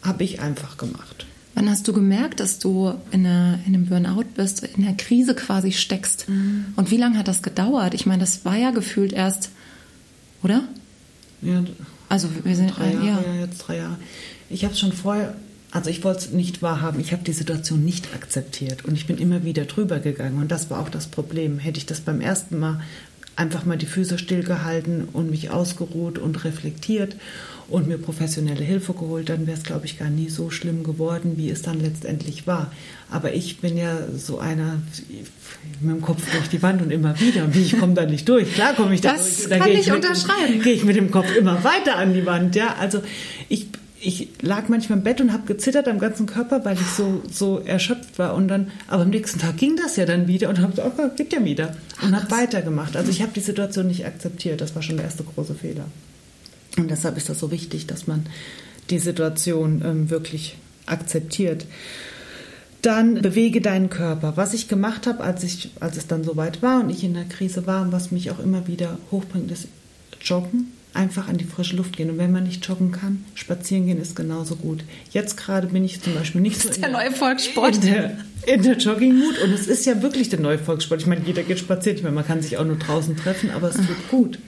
habe 0.00 0.22
ich 0.22 0.40
einfach 0.40 0.78
gemacht. 0.78 1.26
Wann 1.54 1.68
hast 1.68 1.88
du 1.88 1.92
gemerkt, 1.92 2.38
dass 2.38 2.60
du 2.60 2.94
in, 3.10 3.26
einer, 3.26 3.58
in 3.66 3.74
einem 3.74 3.86
Burnout 3.86 4.26
bist, 4.36 4.62
in 4.62 4.86
einer 4.86 4.96
Krise 4.96 5.34
quasi 5.34 5.72
steckst? 5.72 6.28
Mhm. 6.28 6.66
Und 6.76 6.92
wie 6.92 6.96
lange 6.96 7.18
hat 7.18 7.26
das 7.26 7.42
gedauert? 7.42 7.94
Ich 7.94 8.06
meine, 8.06 8.20
das 8.20 8.44
war 8.44 8.56
ja 8.56 8.70
gefühlt 8.70 9.12
erst, 9.12 9.50
oder? 10.44 10.62
Ja, 11.42 11.64
Also 12.10 12.28
wir 12.42 12.56
sind 12.56 12.76
drei 12.76 12.92
Jahre, 12.92 13.06
ja. 13.06 13.34
ja, 13.34 13.40
jetzt 13.42 13.58
drei 13.58 13.76
Jahre. 13.76 13.96
Ich 14.50 14.64
habe 14.64 14.74
es 14.74 14.80
schon 14.80 14.92
vorher, 14.92 15.34
also 15.70 15.88
ich 15.90 16.02
wollte 16.02 16.18
es 16.18 16.30
nicht 16.32 16.60
wahrhaben, 16.60 16.98
ich 16.98 17.12
habe 17.12 17.22
die 17.22 17.32
Situation 17.32 17.84
nicht 17.84 18.12
akzeptiert 18.12 18.84
und 18.84 18.96
ich 18.96 19.06
bin 19.06 19.16
immer 19.16 19.44
wieder 19.44 19.64
drüber 19.64 20.00
gegangen 20.00 20.38
und 20.38 20.50
das 20.50 20.70
war 20.70 20.80
auch 20.80 20.88
das 20.88 21.06
Problem. 21.06 21.60
Hätte 21.60 21.78
ich 21.78 21.86
das 21.86 22.00
beim 22.00 22.20
ersten 22.20 22.58
Mal 22.58 22.82
einfach 23.36 23.64
mal 23.64 23.78
die 23.78 23.86
Füße 23.86 24.18
stillgehalten 24.18 25.04
und 25.12 25.30
mich 25.30 25.50
ausgeruht 25.50 26.18
und 26.18 26.44
reflektiert 26.44 27.14
und 27.70 27.86
mir 27.86 27.98
professionelle 27.98 28.64
Hilfe 28.64 28.92
geholt, 28.92 29.28
dann 29.28 29.46
wäre 29.46 29.56
es, 29.56 29.62
glaube 29.62 29.86
ich, 29.86 29.98
gar 29.98 30.10
nie 30.10 30.28
so 30.28 30.50
schlimm 30.50 30.82
geworden, 30.82 31.34
wie 31.36 31.50
es 31.50 31.62
dann 31.62 31.80
letztendlich 31.80 32.46
war. 32.46 32.72
Aber 33.10 33.32
ich 33.32 33.58
bin 33.60 33.76
ja 33.76 33.96
so 34.16 34.38
einer 34.38 34.80
mit 35.80 35.94
dem 35.94 36.00
Kopf 36.00 36.22
durch 36.32 36.48
die 36.48 36.62
Wand 36.62 36.82
und 36.82 36.90
immer 36.90 37.18
wieder. 37.20 37.52
Wie 37.54 37.62
ich 37.62 37.78
komme 37.78 37.94
da 37.94 38.06
nicht 38.06 38.28
durch. 38.28 38.52
Klar 38.54 38.74
komme 38.74 38.94
ich 38.94 39.00
da 39.00 39.12
Das 39.12 39.36
durch. 39.36 39.48
Da 39.48 39.58
kann 39.58 39.70
gehe 39.70 39.80
ich 39.80 39.86
mit 39.86 39.96
unterschreiben. 39.96 40.62
Gehe 40.62 40.74
ich 40.74 40.84
mit 40.84 40.96
dem 40.96 41.10
Kopf 41.10 41.34
immer 41.36 41.62
weiter 41.64 41.96
an 41.96 42.12
die 42.12 42.26
Wand. 42.26 42.56
Ja, 42.56 42.74
also 42.78 43.02
ich, 43.48 43.68
ich 44.00 44.28
lag 44.40 44.68
manchmal 44.68 44.98
im 44.98 45.04
Bett 45.04 45.20
und 45.20 45.32
habe 45.32 45.46
gezittert 45.46 45.86
am 45.86 45.98
ganzen 45.98 46.26
Körper, 46.26 46.64
weil 46.64 46.74
ich 46.74 46.86
so, 46.86 47.22
so 47.30 47.60
erschöpft 47.60 48.18
war. 48.18 48.34
Und 48.34 48.48
dann, 48.48 48.72
aber 48.88 49.02
am 49.02 49.10
nächsten 49.10 49.38
Tag 49.38 49.56
ging 49.56 49.76
das 49.76 49.96
ja 49.96 50.06
dann 50.06 50.26
wieder 50.26 50.48
und 50.48 50.60
habe 50.60 50.72
gesagt, 50.72 50.98
okay, 50.98 51.10
geht 51.16 51.32
ja 51.32 51.44
wieder. 51.44 51.76
Und 52.02 52.16
habe 52.16 52.30
weitergemacht. 52.30 52.96
Also 52.96 53.10
ich 53.10 53.22
habe 53.22 53.32
die 53.34 53.40
Situation 53.40 53.86
nicht 53.86 54.06
akzeptiert. 54.06 54.60
Das 54.60 54.74
war 54.74 54.82
schon 54.82 54.96
der 54.96 55.06
erste 55.06 55.22
große 55.22 55.54
Fehler. 55.54 55.84
Und 56.76 56.90
deshalb 56.90 57.16
ist 57.16 57.28
das 57.28 57.38
so 57.38 57.50
wichtig, 57.50 57.86
dass 57.86 58.06
man 58.06 58.26
die 58.90 58.98
Situation 58.98 59.82
ähm, 59.84 60.10
wirklich 60.10 60.56
akzeptiert. 60.86 61.66
Dann 62.82 63.20
bewege 63.20 63.60
deinen 63.60 63.90
Körper. 63.90 64.36
Was 64.36 64.54
ich 64.54 64.68
gemacht 64.68 65.06
habe, 65.06 65.22
als, 65.22 65.44
als 65.80 65.96
es 65.96 66.06
dann 66.06 66.24
soweit 66.24 66.62
war 66.62 66.80
und 66.80 66.90
ich 66.90 67.04
in 67.04 67.14
der 67.14 67.24
Krise 67.24 67.66
war 67.66 67.82
und 67.82 67.92
was 67.92 68.10
mich 68.10 68.30
auch 68.30 68.38
immer 68.38 68.66
wieder 68.66 68.98
hochbringt, 69.10 69.50
ist 69.50 69.68
Joggen. 70.22 70.72
Einfach 70.92 71.28
an 71.28 71.36
die 71.38 71.44
frische 71.44 71.76
Luft 71.76 71.96
gehen. 71.96 72.10
Und 72.10 72.18
wenn 72.18 72.32
man 72.32 72.44
nicht 72.44 72.66
joggen 72.66 72.90
kann, 72.90 73.24
spazieren 73.34 73.86
gehen 73.86 74.00
ist 74.00 74.16
genauso 74.16 74.56
gut. 74.56 74.82
Jetzt 75.12 75.36
gerade 75.36 75.68
bin 75.68 75.84
ich 75.84 76.02
zum 76.02 76.14
Beispiel 76.14 76.40
nicht 76.40 76.60
so 76.60 76.68
ist 76.68 76.76
in 76.76 76.82
der 76.82 76.90
neue 76.90 77.12
Volkssport. 77.12 77.76
In 77.76 77.80
der, 77.82 78.18
in 78.46 78.62
der 78.62 78.76
Joggingmut. 78.76 79.38
Und 79.38 79.52
es 79.52 79.68
ist 79.68 79.86
ja 79.86 80.02
wirklich 80.02 80.30
der 80.30 80.40
neue 80.40 80.58
Volkssport. 80.58 81.00
Ich 81.00 81.06
meine, 81.06 81.24
jeder 81.24 81.44
geht 81.44 81.60
spazieren. 81.60 81.96
Ich 81.98 82.02
meine, 82.02 82.14
man 82.16 82.26
kann 82.26 82.42
sich 82.42 82.56
auch 82.56 82.64
nur 82.64 82.76
draußen 82.76 83.16
treffen, 83.16 83.50
aber 83.50 83.68
es 83.68 83.76
tut 83.76 84.08
gut. 84.10 84.38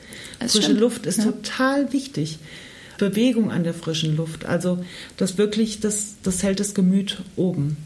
Das 0.40 0.50
Frische 0.52 0.64
stimmt. 0.64 0.80
Luft 0.80 1.06
ist 1.06 1.18
Ja. 1.18 1.24
total 1.26 1.92
wichtig. 1.92 2.38
Bewegung 2.98 3.52
an 3.52 3.62
der 3.62 3.74
frischen 3.74 4.16
Luft. 4.16 4.44
Also 4.44 4.84
das 5.16 5.38
wirklich, 5.38 5.78
das, 5.78 6.14
das 6.24 6.42
hält 6.42 6.58
das 6.58 6.74
Gemüt 6.74 7.22
oben. 7.36 7.76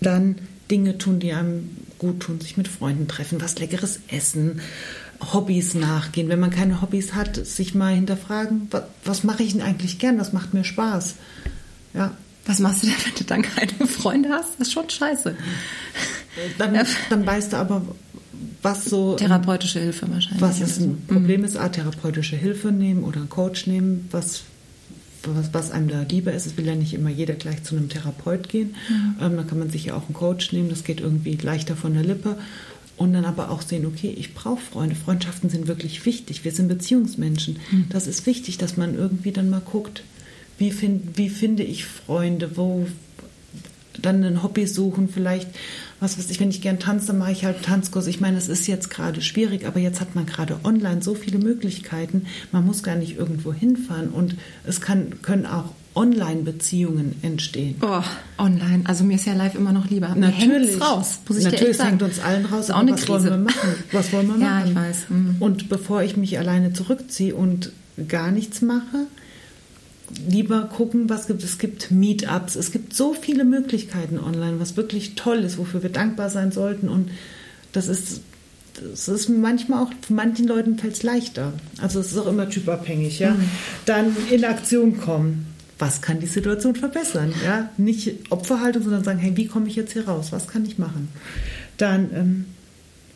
Dann 0.00 0.36
Dinge 0.70 0.96
tun, 0.98 1.20
die 1.20 1.32
einem 1.32 1.70
gut 1.98 2.20
tun, 2.20 2.40
sich 2.40 2.56
mit 2.56 2.66
Freunden 2.68 3.06
treffen, 3.08 3.40
was 3.40 3.58
leckeres 3.58 4.00
essen, 4.08 4.60
Hobbys 5.32 5.74
nachgehen. 5.74 6.28
Wenn 6.28 6.40
man 6.40 6.50
keine 6.50 6.80
Hobbys 6.82 7.14
hat, 7.14 7.44
sich 7.46 7.74
mal 7.74 7.94
hinterfragen, 7.94 8.68
was, 8.70 8.82
was 9.04 9.24
mache 9.24 9.42
ich 9.42 9.52
denn 9.52 9.62
eigentlich 9.62 9.98
gern, 9.98 10.18
was 10.18 10.32
macht 10.32 10.54
mir 10.54 10.64
Spaß. 10.64 11.14
Ja, 11.94 12.12
Was 12.46 12.58
machst 12.58 12.82
du 12.82 12.86
denn, 12.88 12.96
wenn 13.04 13.14
du 13.14 13.24
dann 13.24 13.42
keine 13.42 13.86
Freunde 13.86 14.30
hast? 14.30 14.58
Das 14.58 14.68
ist 14.68 14.72
schon 14.74 14.88
scheiße. 14.90 15.36
dann, 16.58 16.78
dann 17.10 17.26
weißt 17.26 17.52
du 17.52 17.56
aber, 17.56 17.82
was 18.62 18.84
so 18.84 19.14
Therapeutische 19.16 19.80
Hilfe 19.80 20.10
wahrscheinlich. 20.10 20.40
was 20.40 20.60
ist 20.60 20.80
oder 20.80 20.90
ein. 20.90 21.06
Problem 21.06 21.44
ist, 21.44 21.56
a, 21.56 21.68
therapeutische 21.68 22.36
Hilfe 22.36 22.72
nehmen 22.72 23.04
oder 23.04 23.18
einen 23.20 23.28
Coach 23.28 23.66
nehmen, 23.66 24.08
was, 24.10 24.42
was, 25.24 25.52
was 25.52 25.70
einem 25.70 25.88
da 25.88 26.02
lieber 26.02 26.32
ist. 26.32 26.46
Es 26.46 26.56
will 26.56 26.66
ja 26.66 26.74
nicht 26.74 26.94
immer 26.94 27.10
jeder 27.10 27.34
gleich 27.34 27.62
zu 27.62 27.76
einem 27.76 27.88
Therapeut 27.88 28.48
gehen. 28.48 28.74
Ähm, 29.20 29.36
dann 29.36 29.46
kann 29.46 29.58
man 29.58 29.70
sich 29.70 29.84
ja 29.86 29.94
auch 29.94 30.04
einen 30.04 30.14
Coach 30.14 30.52
nehmen, 30.52 30.68
das 30.70 30.84
geht 30.84 31.00
irgendwie 31.00 31.36
leichter 31.36 31.76
von 31.76 31.94
der 31.94 32.04
Lippe. 32.04 32.36
Und 32.96 33.14
dann 33.14 33.24
aber 33.24 33.50
auch 33.50 33.62
sehen, 33.62 33.86
okay, 33.86 34.14
ich 34.16 34.34
brauche 34.34 34.60
Freunde. 34.60 34.94
Freundschaften 34.94 35.50
sind 35.50 35.66
wirklich 35.66 36.04
wichtig. 36.04 36.44
Wir 36.44 36.52
sind 36.52 36.68
Beziehungsmenschen. 36.68 37.58
Das 37.88 38.06
ist 38.06 38.26
wichtig, 38.26 38.58
dass 38.58 38.76
man 38.76 38.94
irgendwie 38.94 39.32
dann 39.32 39.50
mal 39.50 39.60
guckt, 39.60 40.04
wie, 40.58 40.70
find, 40.70 41.16
wie 41.16 41.28
finde 41.28 41.62
ich 41.62 41.84
Freunde, 41.84 42.56
wo 42.56 42.86
dann 44.00 44.22
ein 44.24 44.42
Hobby 44.42 44.66
suchen, 44.66 45.08
vielleicht, 45.08 45.48
was 46.00 46.18
weiß 46.18 46.30
ich, 46.30 46.40
wenn 46.40 46.50
ich 46.50 46.62
gern 46.62 46.78
tanze, 46.78 47.08
dann 47.08 47.18
mache 47.18 47.32
ich 47.32 47.44
halt 47.44 47.62
Tanzkurs. 47.62 48.06
Ich 48.06 48.20
meine, 48.20 48.36
es 48.36 48.48
ist 48.48 48.66
jetzt 48.66 48.90
gerade 48.90 49.20
schwierig, 49.22 49.66
aber 49.66 49.80
jetzt 49.80 50.00
hat 50.00 50.14
man 50.14 50.26
gerade 50.26 50.58
online 50.64 51.02
so 51.02 51.14
viele 51.14 51.38
Möglichkeiten. 51.38 52.26
Man 52.52 52.66
muss 52.66 52.82
gar 52.82 52.96
nicht 52.96 53.16
irgendwo 53.16 53.52
hinfahren 53.52 54.10
und 54.10 54.36
es 54.64 54.80
kann, 54.80 55.22
können 55.22 55.46
auch 55.46 55.72
Online-Beziehungen 55.94 57.16
entstehen. 57.22 57.76
Oh, 57.82 58.02
online. 58.38 58.82
Also 58.84 59.04
mir 59.04 59.16
ist 59.16 59.26
ja 59.26 59.34
live 59.34 59.54
immer 59.54 59.72
noch 59.72 59.90
lieber. 59.90 60.14
Mir 60.14 60.28
hängt's 60.28 60.80
raus. 60.80 61.18
Muss 61.28 61.38
ich 61.38 61.44
dir 61.44 61.50
Natürlich 61.52 61.76
sagen. 61.76 61.90
hängt 61.90 62.02
uns 62.02 62.18
allen 62.20 62.46
raus, 62.46 62.64
Ist 62.66 62.70
auch 62.70 62.78
eine 62.78 62.92
was 62.92 63.00
Krise. 63.00 63.10
wollen 63.10 63.24
wir 63.24 63.36
machen? 63.38 63.68
Was 63.92 64.12
wollen 64.12 64.26
wir 64.28 64.38
Ja, 64.38 64.50
machen? 64.60 64.68
ich 64.70 64.74
weiß. 64.74 64.96
Mhm. 65.10 65.36
Und 65.40 65.68
bevor 65.68 66.02
ich 66.02 66.16
mich 66.16 66.38
alleine 66.38 66.72
zurückziehe 66.72 67.34
und 67.34 67.72
gar 68.08 68.30
nichts 68.30 68.62
mache, 68.62 69.06
lieber 70.28 70.62
gucken, 70.64 71.08
was 71.08 71.26
gibt 71.26 71.42
es. 71.42 71.58
gibt 71.58 71.90
Meetups, 71.90 72.56
es 72.56 72.72
gibt 72.72 72.94
so 72.94 73.14
viele 73.14 73.44
Möglichkeiten 73.44 74.18
online, 74.18 74.60
was 74.60 74.76
wirklich 74.76 75.14
toll 75.14 75.38
ist, 75.38 75.58
wofür 75.58 75.82
wir 75.82 75.90
dankbar 75.90 76.30
sein 76.30 76.52
sollten. 76.52 76.88
Und 76.88 77.10
das 77.72 77.88
ist, 77.88 78.20
das 78.90 79.08
ist 79.08 79.28
manchmal 79.28 79.82
auch, 79.84 79.90
für 80.06 80.12
manchen 80.14 80.46
Leuten 80.46 80.78
fällt 80.78 80.94
es 80.94 81.02
leichter. 81.02 81.52
Also 81.80 82.00
es 82.00 82.12
ist 82.12 82.18
auch 82.18 82.26
immer 82.26 82.48
typabhängig, 82.48 83.18
ja. 83.18 83.32
Mhm. 83.32 83.44
Dann 83.86 84.16
in 84.30 84.44
Aktion 84.44 84.98
kommen. 84.98 85.46
Was 85.82 86.00
kann 86.00 86.20
die 86.20 86.26
Situation 86.26 86.76
verbessern? 86.76 87.34
Ja? 87.44 87.70
Nicht 87.76 88.30
Opferhaltung, 88.30 88.84
sondern 88.84 89.02
sagen, 89.02 89.18
hey, 89.18 89.36
wie 89.36 89.46
komme 89.46 89.66
ich 89.66 89.74
jetzt 89.74 89.92
hier 89.94 90.06
raus? 90.06 90.30
Was 90.30 90.46
kann 90.46 90.64
ich 90.64 90.78
machen? 90.78 91.08
Dann, 91.76 92.10
ähm, 92.14 92.44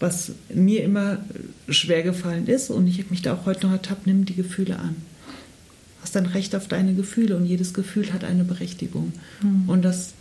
was 0.00 0.32
mir 0.52 0.82
immer 0.82 1.18
schwer 1.68 2.02
gefallen 2.02 2.48
ist, 2.48 2.70
und 2.70 2.88
ich 2.88 2.98
habe 2.98 3.10
mich 3.10 3.22
da 3.22 3.34
auch 3.34 3.46
heute 3.46 3.66
noch 3.66 3.72
ertappt, 3.72 4.08
nimm 4.08 4.24
die 4.24 4.34
Gefühle 4.34 4.80
an 4.80 4.96
hast 6.02 6.14
dann 6.14 6.26
Recht 6.26 6.54
auf 6.54 6.68
deine 6.68 6.94
Gefühle 6.94 7.36
und 7.36 7.46
jedes 7.46 7.74
Gefühl 7.74 8.12
hat 8.12 8.22
eine 8.22 8.44
Berechtigung. 8.44 9.12
Mhm. 9.42 9.68
Und 9.68 9.84
das, 9.84 10.12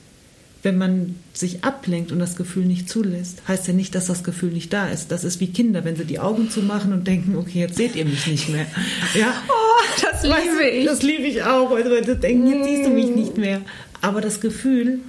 wenn 0.65 0.77
man 0.77 1.15
sich 1.33 1.63
ablenkt 1.63 2.11
und 2.11 2.19
das 2.19 2.35
Gefühl 2.35 2.65
nicht 2.65 2.89
zulässt, 2.89 3.47
heißt 3.47 3.67
ja 3.67 3.73
nicht, 3.73 3.95
dass 3.95 4.07
das 4.07 4.23
Gefühl 4.23 4.51
nicht 4.51 4.73
da 4.73 4.87
ist. 4.89 5.11
Das 5.11 5.23
ist 5.23 5.39
wie 5.39 5.47
Kinder, 5.47 5.85
wenn 5.85 5.95
sie 5.95 6.05
die 6.05 6.19
Augen 6.19 6.49
zumachen 6.49 6.91
und 6.91 7.07
denken, 7.07 7.35
okay, 7.37 7.59
jetzt 7.59 7.77
seht 7.77 7.95
ihr 7.95 8.05
mich 8.05 8.27
nicht 8.27 8.49
mehr. 8.49 8.65
Ja? 9.13 9.33
Oh, 9.77 10.01
das 10.01 10.23
liebe 10.23 10.63
ich. 10.69 10.85
Das 10.85 11.01
liebe 11.03 11.23
ich 11.23 11.43
auch, 11.43 11.69
weil 11.69 12.05
sie 12.05 12.15
denken, 12.15 12.47
jetzt 12.47 12.65
siehst 12.65 12.85
du 12.85 12.89
mich 12.89 13.07
hm. 13.07 13.15
nicht 13.15 13.37
mehr. 13.37 13.61
Aber 14.01 14.21
das 14.21 14.39
Gefühl 14.39 14.99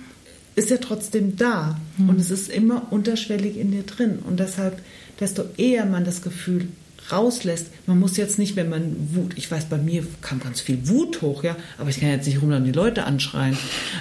ist 0.57 0.71
ja 0.71 0.79
trotzdem 0.79 1.37
da 1.37 1.79
mhm. 1.99 2.09
und 2.09 2.21
es 2.21 2.31
ist 2.31 2.51
immer 2.51 2.89
unterschwellig 2.91 3.57
in 3.57 3.71
dir 3.71 3.85
drin. 3.85 4.19
Und 4.27 4.41
deshalb, 4.41 4.81
desto 5.21 5.45
eher 5.57 5.87
man 5.87 6.05
das 6.05 6.21
Gefühl 6.21 6.69
rauslässt. 7.13 7.67
Man 7.87 7.99
muss 7.99 8.17
jetzt 8.17 8.39
nicht, 8.39 8.57
wenn 8.57 8.69
man 8.69 8.97
Wut, 9.13 9.33
ich 9.37 9.51
weiß, 9.51 9.67
bei 9.67 9.79
mir 9.79 10.07
kam 10.21 10.41
ganz 10.41 10.61
viel 10.61 10.89
Wut 10.89 11.23
hoch, 11.23 11.45
ja, 11.45 11.57
aber 11.79 11.91
ich 11.91 12.01
kann 12.01 12.11
jetzt 12.11 12.27
nicht 12.27 12.43
rum 12.43 12.51
dann 12.51 12.65
die 12.65 12.73
Leute 12.73 13.05
anschreien. 13.05 13.57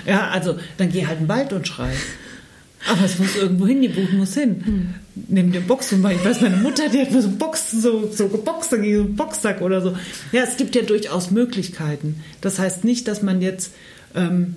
Ja, 0.05 0.29
also 0.29 0.57
dann 0.77 0.91
geh 0.91 1.05
halt 1.05 1.19
in 1.19 1.25
den 1.25 1.29
Wald 1.29 1.53
und 1.53 1.67
schrei. 1.67 1.93
Aber 2.87 3.03
es 3.03 3.17
muss 3.17 3.35
irgendwo 3.35 3.65
hin, 3.65 3.81
die 3.81 3.95
Wut 3.95 4.13
muss 4.13 4.35
hin. 4.35 4.61
Hm. 4.63 4.93
Neben 5.27 5.51
dem 5.51 5.65
Boxen, 5.65 6.03
weil 6.03 6.17
ich 6.17 6.23
weiß, 6.23 6.41
meine 6.41 6.57
Mutter, 6.57 6.87
die 6.89 6.99
hat 6.99 7.11
mir 7.11 7.21
so 7.21 7.29
Boxen, 7.29 7.81
so, 7.81 8.11
so 8.11 8.27
geboxt, 8.27 8.69
so 8.69 8.75
einen 8.75 9.15
Boxsack 9.15 9.61
oder 9.61 9.81
so. 9.81 9.97
Ja, 10.31 10.43
es 10.43 10.57
gibt 10.57 10.75
ja 10.75 10.83
durchaus 10.83 11.31
Möglichkeiten. 11.31 12.21
Das 12.41 12.59
heißt 12.59 12.83
nicht, 12.83 13.07
dass 13.07 13.23
man 13.23 13.41
jetzt 13.41 13.71
ähm, 14.13 14.55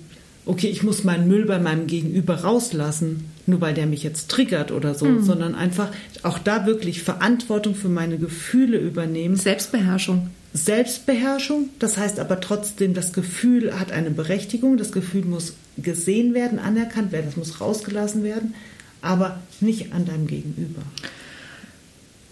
okay, 0.49 0.67
ich 0.67 0.81
muss 0.81 1.03
meinen 1.03 1.27
Müll 1.27 1.45
bei 1.45 1.59
meinem 1.59 1.85
Gegenüber 1.85 2.41
rauslassen, 2.41 3.25
nur 3.45 3.61
weil 3.61 3.75
der 3.75 3.85
mich 3.85 4.01
jetzt 4.01 4.29
triggert 4.29 4.71
oder 4.71 4.95
so, 4.95 5.05
mhm. 5.05 5.23
sondern 5.23 5.53
einfach 5.53 5.89
auch 6.23 6.39
da 6.39 6.65
wirklich 6.65 7.03
Verantwortung 7.03 7.75
für 7.75 7.87
meine 7.87 8.17
Gefühle 8.17 8.77
übernehmen. 8.77 9.35
Selbstbeherrschung. 9.35 10.31
Selbstbeherrschung, 10.53 11.69
das 11.77 11.97
heißt 11.97 12.19
aber 12.19 12.39
trotzdem, 12.41 12.95
das 12.95 13.13
Gefühl 13.13 13.79
hat 13.79 13.91
eine 13.91 14.09
Berechtigung, 14.09 14.77
das 14.77 14.91
Gefühl 14.91 15.23
muss 15.23 15.53
gesehen 15.77 16.33
werden, 16.33 16.57
anerkannt 16.57 17.11
werden, 17.11 17.27
das 17.27 17.37
muss 17.37 17.61
rausgelassen 17.61 18.23
werden, 18.23 18.55
aber 19.03 19.39
nicht 19.61 19.93
an 19.93 20.05
deinem 20.05 20.25
Gegenüber. 20.25 20.81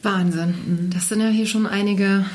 Wahnsinn. 0.02 0.90
Das 0.92 1.10
sind 1.10 1.22
ja 1.22 1.30
hier 1.30 1.46
schon 1.46 1.68
einige 1.68 2.26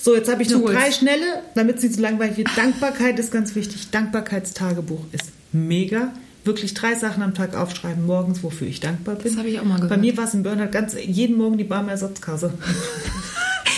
so, 0.00 0.14
jetzt 0.14 0.30
habe 0.30 0.42
ich 0.42 0.50
noch 0.50 0.64
drei 0.64 0.90
schnelle, 0.90 1.42
damit 1.54 1.76
es 1.76 1.82
nicht 1.82 1.96
so 1.96 2.00
langweilig 2.02 2.38
wird. 2.38 2.48
Dankbarkeit 2.56 3.18
ist 3.18 3.30
ganz 3.30 3.54
wichtig. 3.54 3.90
Dankbarkeitstagebuch 3.90 5.04
ist 5.12 5.24
mega. 5.52 6.12
Wirklich 6.42 6.72
drei 6.72 6.94
Sachen 6.94 7.22
am 7.22 7.34
Tag 7.34 7.54
aufschreiben, 7.54 8.06
morgens, 8.06 8.42
wofür 8.42 8.66
ich 8.66 8.80
dankbar 8.80 9.16
bin. 9.16 9.24
Das 9.24 9.36
habe 9.36 9.48
ich 9.50 9.60
auch 9.60 9.64
mal 9.64 9.74
gehört. 9.74 9.90
Bei 9.90 9.98
mir 9.98 10.16
war 10.16 10.24
es 10.24 10.32
im 10.32 10.42
Burnout 10.42 10.70
ganz 10.70 10.96
jeden 10.98 11.36
Morgen 11.36 11.58
die 11.58 11.64
Barmersatzkasse. 11.64 12.54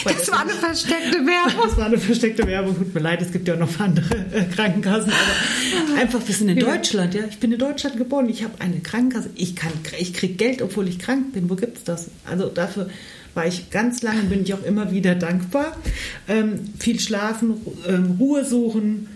Das 0.05 0.31
war 0.33 0.41
eine 0.41 0.51
versteckte 0.51 1.19
Werbung. 1.25 1.63
Das 1.63 1.77
war 1.77 1.87
eine 1.87 1.99
versteckte 1.99 2.45
Werbung. 2.47 2.77
Tut 2.77 2.93
mir 2.93 3.01
leid, 3.01 3.23
es 3.23 3.31
gibt 3.31 3.47
ja 3.47 3.55
auch 3.55 3.59
noch 3.59 3.79
andere 3.79 4.27
äh, 4.33 4.45
Krankenkassen. 4.53 5.13
Aber 5.13 6.01
einfach, 6.01 6.21
wir 6.27 6.35
sind 6.35 6.49
in 6.49 6.59
Deutschland, 6.59 7.15
ja. 7.15 7.23
Ich 7.31 7.39
bin 7.39 7.53
in 7.53 7.59
Deutschland 7.61 7.97
geboren. 7.97 8.29
Ich 8.29 8.43
habe 8.43 8.55
eine 8.59 8.81
Krankenkasse. 8.81 9.31
Ich, 9.37 9.55
ich 9.99 10.15
kriege 10.15 10.35
Geld, 10.35 10.61
obwohl 10.61 10.89
ich 10.89 10.99
krank 10.99 11.33
bin. 11.33 11.49
Wo 11.49 11.55
gibt 11.55 11.79
es 11.79 11.85
das? 11.85 12.09
Also 12.29 12.49
dafür 12.49 12.91
war 13.35 13.47
ich 13.47 13.71
ganz 13.71 14.03
lange, 14.03 14.23
bin 14.25 14.43
ich 14.43 14.55
auch 14.55 14.63
immer 14.63 14.91
wieder 14.93 15.15
dankbar. 15.15 15.77
Ähm, 16.29 16.61
viel 16.79 17.01
schlafen, 17.01 17.55
ähm, 17.89 18.17
Ruhe 18.19 18.45
suchen, 18.45 19.09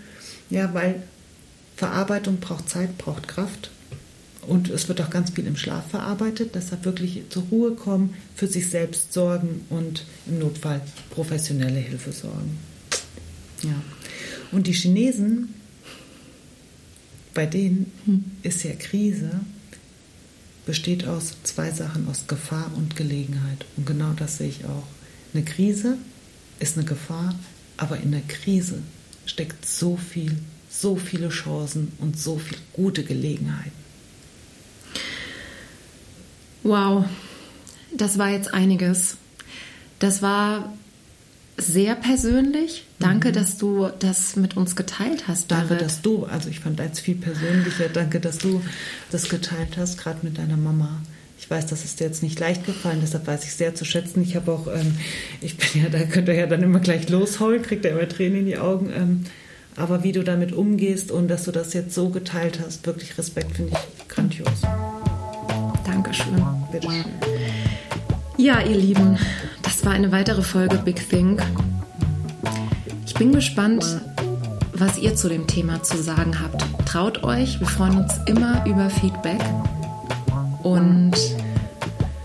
ja, 0.49 0.73
weil 0.73 1.03
Verarbeitung 1.75 2.37
braucht 2.37 2.69
Zeit, 2.69 2.97
braucht 2.97 3.27
Kraft. 3.27 3.71
Und 4.47 4.69
es 4.69 4.87
wird 4.87 5.01
auch 5.01 5.09
ganz 5.09 5.31
viel 5.31 5.45
im 5.45 5.57
Schlaf 5.57 5.89
verarbeitet. 5.89 6.55
Deshalb 6.55 6.85
wirklich 6.85 7.23
zur 7.29 7.43
Ruhe 7.51 7.71
kommen, 7.71 8.13
für 8.35 8.47
sich 8.47 8.69
selbst 8.69 9.11
sorgen 9.11 9.65
und 9.69 10.05
im 10.25 10.39
Notfall 10.39 10.81
professionelle 11.09 11.79
Hilfe 11.79 12.13
sorgen. 12.13 12.57
Ja. 13.63 13.81
Und 14.51 14.67
die 14.67 14.73
Chinesen, 14.73 15.53
bei 17.33 17.45
denen 17.45 17.91
hm. 18.05 18.23
ist 18.41 18.63
ja 18.63 18.71
Krise 18.73 19.41
besteht 20.67 21.07
aus 21.07 21.33
zwei 21.43 21.71
Sachen, 21.71 22.07
aus 22.09 22.27
Gefahr 22.27 22.69
und 22.75 22.95
Gelegenheit. 22.95 23.65
Und 23.77 23.87
genau 23.87 24.11
das 24.15 24.37
sehe 24.37 24.49
ich 24.49 24.65
auch. 24.65 24.83
Eine 25.33 25.43
Krise 25.43 25.97
ist 26.59 26.77
eine 26.77 26.85
Gefahr, 26.85 27.33
aber 27.77 27.97
in 27.97 28.11
der 28.11 28.21
Krise 28.21 28.83
steckt 29.25 29.65
so 29.65 29.97
viel, 29.97 30.37
so 30.69 30.97
viele 30.97 31.29
Chancen 31.29 31.93
und 31.99 32.19
so 32.19 32.37
viel 32.37 32.57
gute 32.73 33.03
Gelegenheiten. 33.03 33.71
Wow, 36.63 37.05
das 37.95 38.17
war 38.17 38.29
jetzt 38.29 38.53
einiges. 38.53 39.15
Das 39.99 40.21
war 40.21 40.73
sehr 41.57 41.95
persönlich. 41.95 42.85
Danke, 42.99 43.29
mhm. 43.29 43.33
dass 43.33 43.57
du 43.57 43.89
das 43.99 44.35
mit 44.35 44.55
uns 44.55 44.75
geteilt 44.75 45.27
hast. 45.27 45.51
Danke, 45.51 45.69
David. 45.69 45.81
dass 45.81 46.01
du, 46.01 46.25
also 46.25 46.49
ich 46.49 46.59
fand 46.59 46.79
als 46.79 46.99
viel 46.99 47.15
persönlicher, 47.15 47.89
danke, 47.91 48.19
dass 48.19 48.37
du 48.37 48.61
das 49.11 49.29
geteilt 49.29 49.77
hast, 49.77 49.97
gerade 49.97 50.19
mit 50.21 50.37
deiner 50.37 50.57
Mama. 50.57 51.01
Ich 51.39 51.49
weiß, 51.49 51.67
das 51.67 51.85
ist 51.85 51.99
dir 51.99 52.05
jetzt 52.05 52.23
nicht 52.23 52.39
leicht 52.39 52.65
gefallen, 52.65 52.99
deshalb 53.01 53.27
weiß 53.27 53.43
ich 53.43 53.53
sehr 53.53 53.75
zu 53.75 53.85
schätzen. 53.85 54.21
Ich 54.21 54.35
habe 54.35 54.51
auch, 54.51 54.67
ähm, 54.67 54.97
ich 55.41 55.57
bin 55.57 55.83
ja, 55.83 55.89
da 55.89 56.03
könnt 56.03 56.27
ihr 56.27 56.33
ja 56.33 56.47
dann 56.47 56.63
immer 56.63 56.79
gleich 56.79 57.09
losheulen, 57.09 57.61
kriegt 57.61 57.85
er 57.85 57.91
immer 57.91 58.09
Tränen 58.09 58.39
in 58.39 58.45
die 58.45 58.57
Augen. 58.57 58.91
Ähm, 58.95 59.23
aber 59.75 60.03
wie 60.03 60.11
du 60.11 60.23
damit 60.23 60.53
umgehst 60.53 61.11
und 61.11 61.27
dass 61.27 61.43
du 61.43 61.51
das 61.51 61.73
jetzt 61.73 61.93
so 61.93 62.09
geteilt 62.09 62.59
hast, 62.65 62.85
wirklich 62.87 63.17
Respekt, 63.17 63.55
finde 63.55 63.73
ich 63.73 64.07
grandios. 64.07 64.61
Dankeschön. 65.85 66.43
Bitteschön. 66.71 67.05
Ja, 68.37 68.61
ihr 68.61 68.77
Lieben, 68.77 69.17
das 69.63 69.83
war 69.83 69.93
eine 69.93 70.11
weitere 70.11 70.43
Folge 70.43 70.77
Big 70.77 71.09
Think. 71.09 71.41
Ich 73.05 73.15
bin 73.15 73.31
gespannt, 73.31 73.83
was 74.73 74.99
ihr 74.99 75.15
zu 75.15 75.27
dem 75.27 75.47
Thema 75.47 75.81
zu 75.81 75.97
sagen 75.97 76.39
habt. 76.39 76.63
Traut 76.87 77.23
euch, 77.23 77.59
wir 77.59 77.65
freuen 77.67 77.97
uns 77.97 78.13
immer 78.27 78.63
über 78.67 78.91
Feedback. 78.91 79.41
Und 80.61 81.13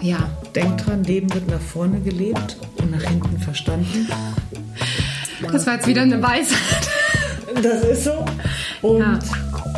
ja. 0.02 0.18
Denkt 0.54 0.86
dran, 0.86 1.02
Leben 1.04 1.32
wird 1.32 1.48
nach 1.48 1.60
vorne 1.60 1.98
gelebt 2.00 2.58
und 2.76 2.90
nach 2.90 3.02
hinten 3.02 3.38
verstanden. 3.38 4.08
Das 5.50 5.66
war 5.66 5.74
jetzt 5.74 5.88
wieder 5.88 6.02
eine 6.02 6.22
Weisheit. 6.22 6.88
Das 7.60 7.82
ist 7.82 8.04
so. 8.04 8.24
Und 8.80 9.00
ja. 9.00 9.18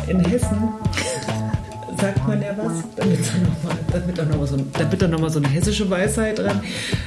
in 0.07 0.19
Hessen 0.19 0.73
sagt 1.97 2.27
man 2.27 2.41
ja 2.41 2.55
was, 2.57 2.83
damit 3.91 4.17
dann 4.17 4.29
nochmal 4.29 4.47
so, 4.47 4.57
noch 5.07 5.29
so 5.29 5.39
eine 5.39 5.47
hessische 5.47 5.89
Weisheit 5.89 6.39
dran. 6.39 6.61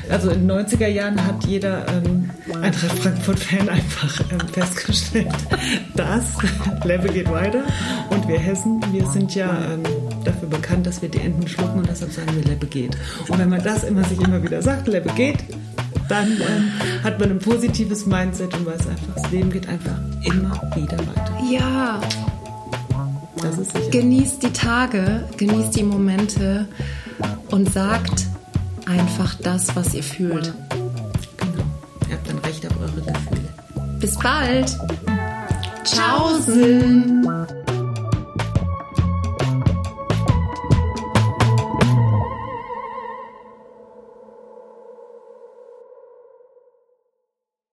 Also 0.08 0.30
in 0.30 0.46
den 0.46 0.66
90er 0.66 0.88
Jahren 0.88 1.24
hat 1.24 1.44
jeder 1.46 1.86
ähm, 1.88 2.30
Eintracht 2.60 2.98
Frankfurt-Fan 2.98 3.68
einfach 3.68 4.20
ähm, 4.30 4.48
festgestellt, 4.52 5.28
dass 5.96 6.24
Lebe 6.84 7.08
geht 7.08 7.30
weiter 7.30 7.62
und 8.10 8.26
wir 8.28 8.38
Hessen, 8.38 8.80
wir 8.92 9.06
sind 9.06 9.34
ja 9.34 9.50
ähm, 9.72 9.82
dafür 10.24 10.48
bekannt, 10.48 10.86
dass 10.86 11.02
wir 11.02 11.08
die 11.08 11.20
Enten 11.20 11.46
schlucken 11.46 11.80
und 11.80 11.88
deshalb 11.88 12.12
sagen 12.12 12.34
wir 12.34 12.44
Lebe 12.44 12.66
geht. 12.66 12.96
Und 13.28 13.38
wenn 13.38 13.48
man 13.48 13.62
das 13.62 13.84
immer 13.84 14.04
sich 14.04 14.20
immer 14.20 14.42
wieder 14.42 14.62
sagt, 14.62 14.88
Lebe 14.88 15.10
geht, 15.10 15.38
dann 16.08 16.28
ähm, 16.28 16.70
hat 17.04 17.20
man 17.20 17.30
ein 17.30 17.38
positives 17.38 18.06
Mindset 18.06 18.54
und 18.54 18.66
weiß 18.66 18.86
einfach, 18.86 19.14
das 19.14 19.30
Leben 19.30 19.50
geht 19.50 19.68
einfach 19.68 19.98
immer 20.24 20.60
wieder 20.74 20.98
weiter. 20.98 21.38
Ja, 21.50 22.00
das 23.42 23.58
ist 23.58 23.72
sicher. 23.72 23.90
Genießt 23.90 24.42
die 24.42 24.52
Tage, 24.52 25.24
genießt 25.36 25.76
die 25.76 25.82
Momente 25.82 26.66
und 27.50 27.72
sagt 27.72 28.26
einfach 28.86 29.34
das, 29.36 29.74
was 29.76 29.94
ihr 29.94 30.02
fühlt. 30.02 30.52
Genau. 31.36 31.64
Ihr 32.08 32.14
habt 32.14 32.28
dann 32.28 32.38
recht 32.38 32.66
auf 32.66 32.80
eure 32.80 33.00
Gefühle. 33.00 33.48
Bis 34.00 34.16
bald. 34.18 34.76
Tschaußen. 35.84 37.26